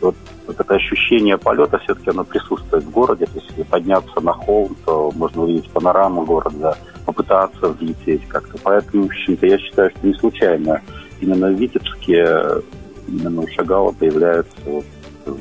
Вот, 0.00 0.14
вот 0.46 0.58
это 0.58 0.74
ощущение 0.74 1.36
полета 1.36 1.76
все-таки 1.78 2.08
оно 2.08 2.24
присутствует 2.24 2.84
в 2.84 2.90
городе. 2.90 3.26
То 3.26 3.32
есть 3.34 3.48
если 3.50 3.62
подняться 3.64 4.20
на 4.22 4.32
холм, 4.32 4.74
то 4.86 5.12
можно 5.14 5.42
увидеть 5.42 5.70
панораму 5.70 6.24
города, 6.24 6.78
попытаться 7.04 7.68
взлететь 7.68 8.26
как-то. 8.28 8.58
Поэтому, 8.62 9.04
в 9.04 9.06
общем-то, 9.06 9.46
я 9.46 9.58
считаю, 9.58 9.90
что 9.90 10.06
не 10.06 10.14
случайно 10.14 10.80
именно 11.20 11.48
в 11.48 11.54
Витебске, 11.54 12.62
именно 13.08 13.42
у 13.42 13.48
Шагала 13.48 13.92
появляются 13.92 14.56
вот 14.64 14.84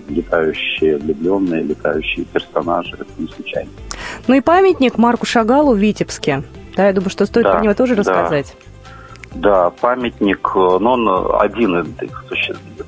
летающие 0.09 0.97
влюбленные, 0.97 1.63
летающие 1.63 2.25
персонажи. 2.25 2.95
Это 2.95 3.09
не 3.17 3.27
случайно. 3.27 3.69
Ну 4.27 4.35
и 4.35 4.41
памятник 4.41 4.97
Марку 4.97 5.25
Шагалу 5.25 5.73
в 5.73 5.77
Витебске. 5.77 6.43
Да, 6.75 6.87
я 6.87 6.93
думаю, 6.93 7.09
что 7.09 7.25
стоит 7.25 7.45
да, 7.45 7.53
про 7.53 7.61
него 7.61 7.73
тоже 7.73 7.95
рассказать. 7.95 8.55
Да, 9.35 9.69
памятник, 9.69 10.55
но 10.55 10.93
он 10.93 11.35
один 11.39 11.81
из 11.81 11.87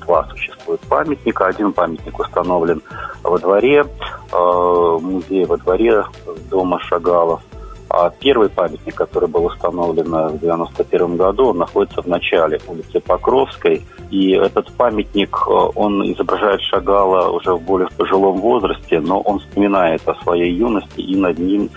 два 0.00 0.26
существует 0.30 0.80
памятника. 0.80 1.46
Один 1.46 1.72
памятник 1.72 2.18
установлен 2.18 2.82
во 3.22 3.38
дворе, 3.38 3.84
э, 4.32 4.98
музее 5.00 5.46
во 5.46 5.56
дворе 5.58 6.04
дома 6.50 6.80
Шагалов. 6.80 7.42
А 7.90 8.10
первый 8.10 8.50
памятник, 8.50 8.94
который 8.94 9.28
был 9.28 9.46
установлен 9.46 10.10
в 10.10 10.38
91 10.40 11.16
году, 11.16 11.46
он 11.48 11.58
находится 11.58 12.02
в 12.02 12.06
начале 12.06 12.60
улицы 12.68 13.00
Покровской. 13.00 13.82
И 14.10 14.32
этот 14.32 14.70
памятник, 14.72 15.34
э, 15.46 15.50
он 15.50 16.02
изображает 16.12 16.60
Шагала 16.62 17.30
уже 17.30 17.54
в 17.54 17.62
более 17.62 17.88
пожилом 17.96 18.38
возрасте, 18.38 19.00
но 19.00 19.20
он 19.20 19.38
вспоминает 19.38 20.06
о 20.06 20.14
своей 20.22 20.52
юности, 20.52 21.00
и 21.00 21.16
над 21.16 21.38
ним 21.38 21.70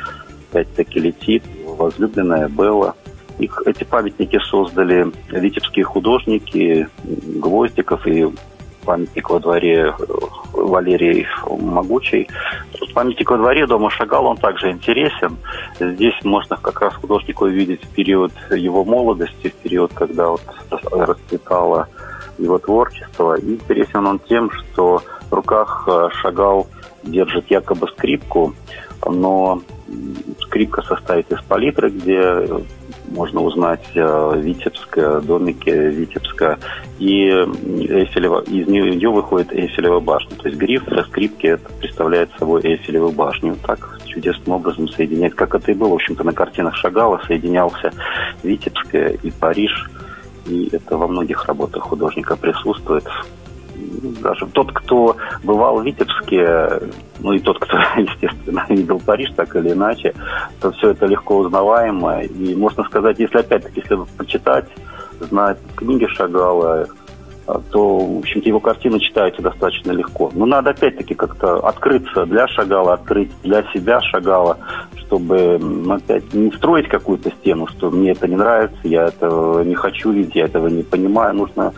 опять-таки 0.50 1.00
летит 1.00 1.43
возлюбленная 1.65 2.50
Белла. 2.50 2.95
Их, 3.39 3.62
эти 3.65 3.86
памятники 3.86 4.38
создали 4.50 5.12
витебские 5.30 5.86
художники 5.86 6.88
Гвоздиков 7.04 8.06
и 8.06 8.28
памятник 8.86 9.30
во 9.30 9.39
дворе 9.39 9.94
э, 9.98 10.04
Валерий 10.54 11.28
Могучий. 11.48 12.28
Памятник 12.94 13.30
во 13.30 13.38
дворе 13.38 13.67
дома 13.67 13.89
Шагал, 13.89 14.26
он 14.26 14.38
также 14.38 14.72
интересен. 14.72 15.38
Здесь 15.80 16.15
можно 16.24 16.58
как 16.58 16.82
раз 16.82 16.94
художника 16.96 17.44
увидеть 17.44 17.82
период 17.96 18.32
его 18.52 18.84
молодости, 18.84 19.54
период, 19.63 19.94
когда 19.94 20.28
вот 20.28 20.41
расцветало 20.91 21.88
его 22.38 22.58
творчество. 22.58 23.36
И 23.36 23.54
интересен 23.54 24.06
он 24.06 24.20
тем, 24.20 24.52
что 24.52 25.02
в 25.30 25.34
руках 25.34 25.86
э, 25.88 26.10
Шагал 26.22 26.67
держит 27.04 27.50
якобы 27.50 27.88
скрипку, 27.88 28.54
но 29.06 29.62
скрипка 30.41 30.82
состоит 30.82 31.32
из 31.32 31.41
палитры, 31.44 31.89
где 31.89 32.48
можно 33.12 33.41
узнать 33.41 33.86
э, 33.93 34.34
Витебское, 34.38 35.21
домики 35.21 35.69
Витебска, 35.69 36.58
и 37.00 37.28
Эйфелева, 37.30 38.41
из 38.41 38.67
нее 38.67 39.10
выходит 39.10 39.54
Эйфелева 39.54 40.00
башня. 40.00 40.36
То 40.38 40.47
есть 40.47 40.60
гриф 40.60 40.84
со 40.88 41.04
скрипки 41.04 41.47
это 41.47 41.69
представляет 41.80 42.30
собой 42.38 42.62
Эйфелеву 42.63 43.12
башню. 43.12 43.56
Так 43.65 44.00
чудесным 44.06 44.56
образом 44.56 44.88
соединяет, 44.89 45.36
как 45.36 45.56
это 45.56 45.71
и 45.71 45.76
было, 45.76 45.89
в 45.89 45.95
общем-то, 45.95 46.24
на 46.24 46.34
картинах 46.34 46.76
Шагала 46.76 47.21
соединялся 47.28 47.91
Витебское 48.43 49.17
и 49.21 49.32
Париж. 49.32 49.89
И 50.47 50.69
это 50.71 50.97
во 50.97 51.08
многих 51.08 51.45
работах 51.45 51.84
художника 51.84 52.36
присутствует 52.36 53.06
даже 54.02 54.48
тот, 54.48 54.72
кто 54.72 55.16
бывал 55.44 55.80
в 55.80 55.86
Витебске, 55.86 56.90
ну 57.20 57.34
и 57.34 57.40
тот, 57.40 57.60
кто, 57.60 57.78
естественно, 57.98 58.66
видел 58.70 59.00
Париж 59.00 59.32
так 59.36 59.56
или 59.56 59.72
иначе, 59.72 60.14
то 60.60 60.72
все 60.72 60.92
это 60.92 61.06
легко 61.06 61.38
узнаваемо. 61.38 62.22
И 62.24 62.56
можно 62.56 62.84
сказать, 62.84 63.20
если 63.20 63.40
опять-таки, 63.40 63.82
если 63.82 63.98
почитать, 64.18 64.70
знать 65.20 65.60
книги 65.76 66.06
Шагала, 66.08 66.88
то, 67.72 67.98
в 67.98 68.20
общем-то, 68.20 68.48
его 68.48 68.60
картины 68.60 69.00
читаются 69.00 69.42
достаточно 69.42 69.92
легко. 69.92 70.32
Но 70.34 70.46
надо 70.46 70.72
опять-таки 70.72 71.16
как-то 71.16 71.58
открыться 71.68 72.26
для 72.26 72.48
Шагала, 72.48 72.94
открыть 72.94 73.32
для 73.44 73.64
себя 73.74 74.00
Шагала, 74.02 74.58
чтобы 74.96 75.60
опять 75.90 76.34
не 76.34 76.52
строить 76.52 76.88
какую-то 76.88 77.32
стену, 77.32 77.68
что 77.68 77.90
мне 77.90 78.12
это 78.12 78.28
не 78.28 78.36
нравится, 78.36 78.80
я 78.84 79.06
этого 79.06 79.64
не 79.64 79.76
хочу 79.76 80.12
видеть, 80.12 80.36
я 80.36 80.46
этого 80.46 80.68
не 80.68 80.84
понимаю. 80.84 81.36
Нужно 81.36 81.74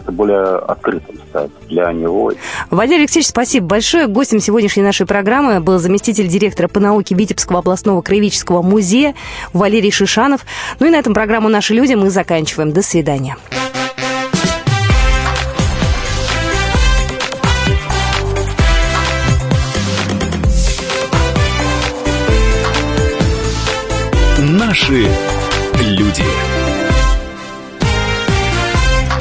как-то 0.00 0.12
более 0.12 0.56
открытым 0.56 1.16
стать 1.28 1.50
для 1.68 1.92
него. 1.92 2.32
Валерий 2.70 3.00
Алексеевич, 3.00 3.28
спасибо 3.28 3.66
большое. 3.66 4.06
Гостем 4.06 4.40
сегодняшней 4.40 4.82
нашей 4.82 5.06
программы 5.06 5.60
был 5.60 5.78
заместитель 5.78 6.26
директора 6.26 6.68
по 6.68 6.80
науке 6.80 7.14
Витебского 7.14 7.58
областного 7.58 8.00
краеведческого 8.00 8.62
музея 8.62 9.14
Валерий 9.52 9.90
Шишанов. 9.90 10.46
Ну 10.78 10.86
и 10.86 10.90
на 10.90 10.96
этом 10.96 11.12
программу 11.12 11.48
«Наши 11.48 11.74
люди» 11.74 11.94
мы 11.94 12.10
заканчиваем. 12.10 12.72
До 12.72 12.82
свидания. 12.82 13.36
Наши 24.38 25.06
люди. 25.78 26.29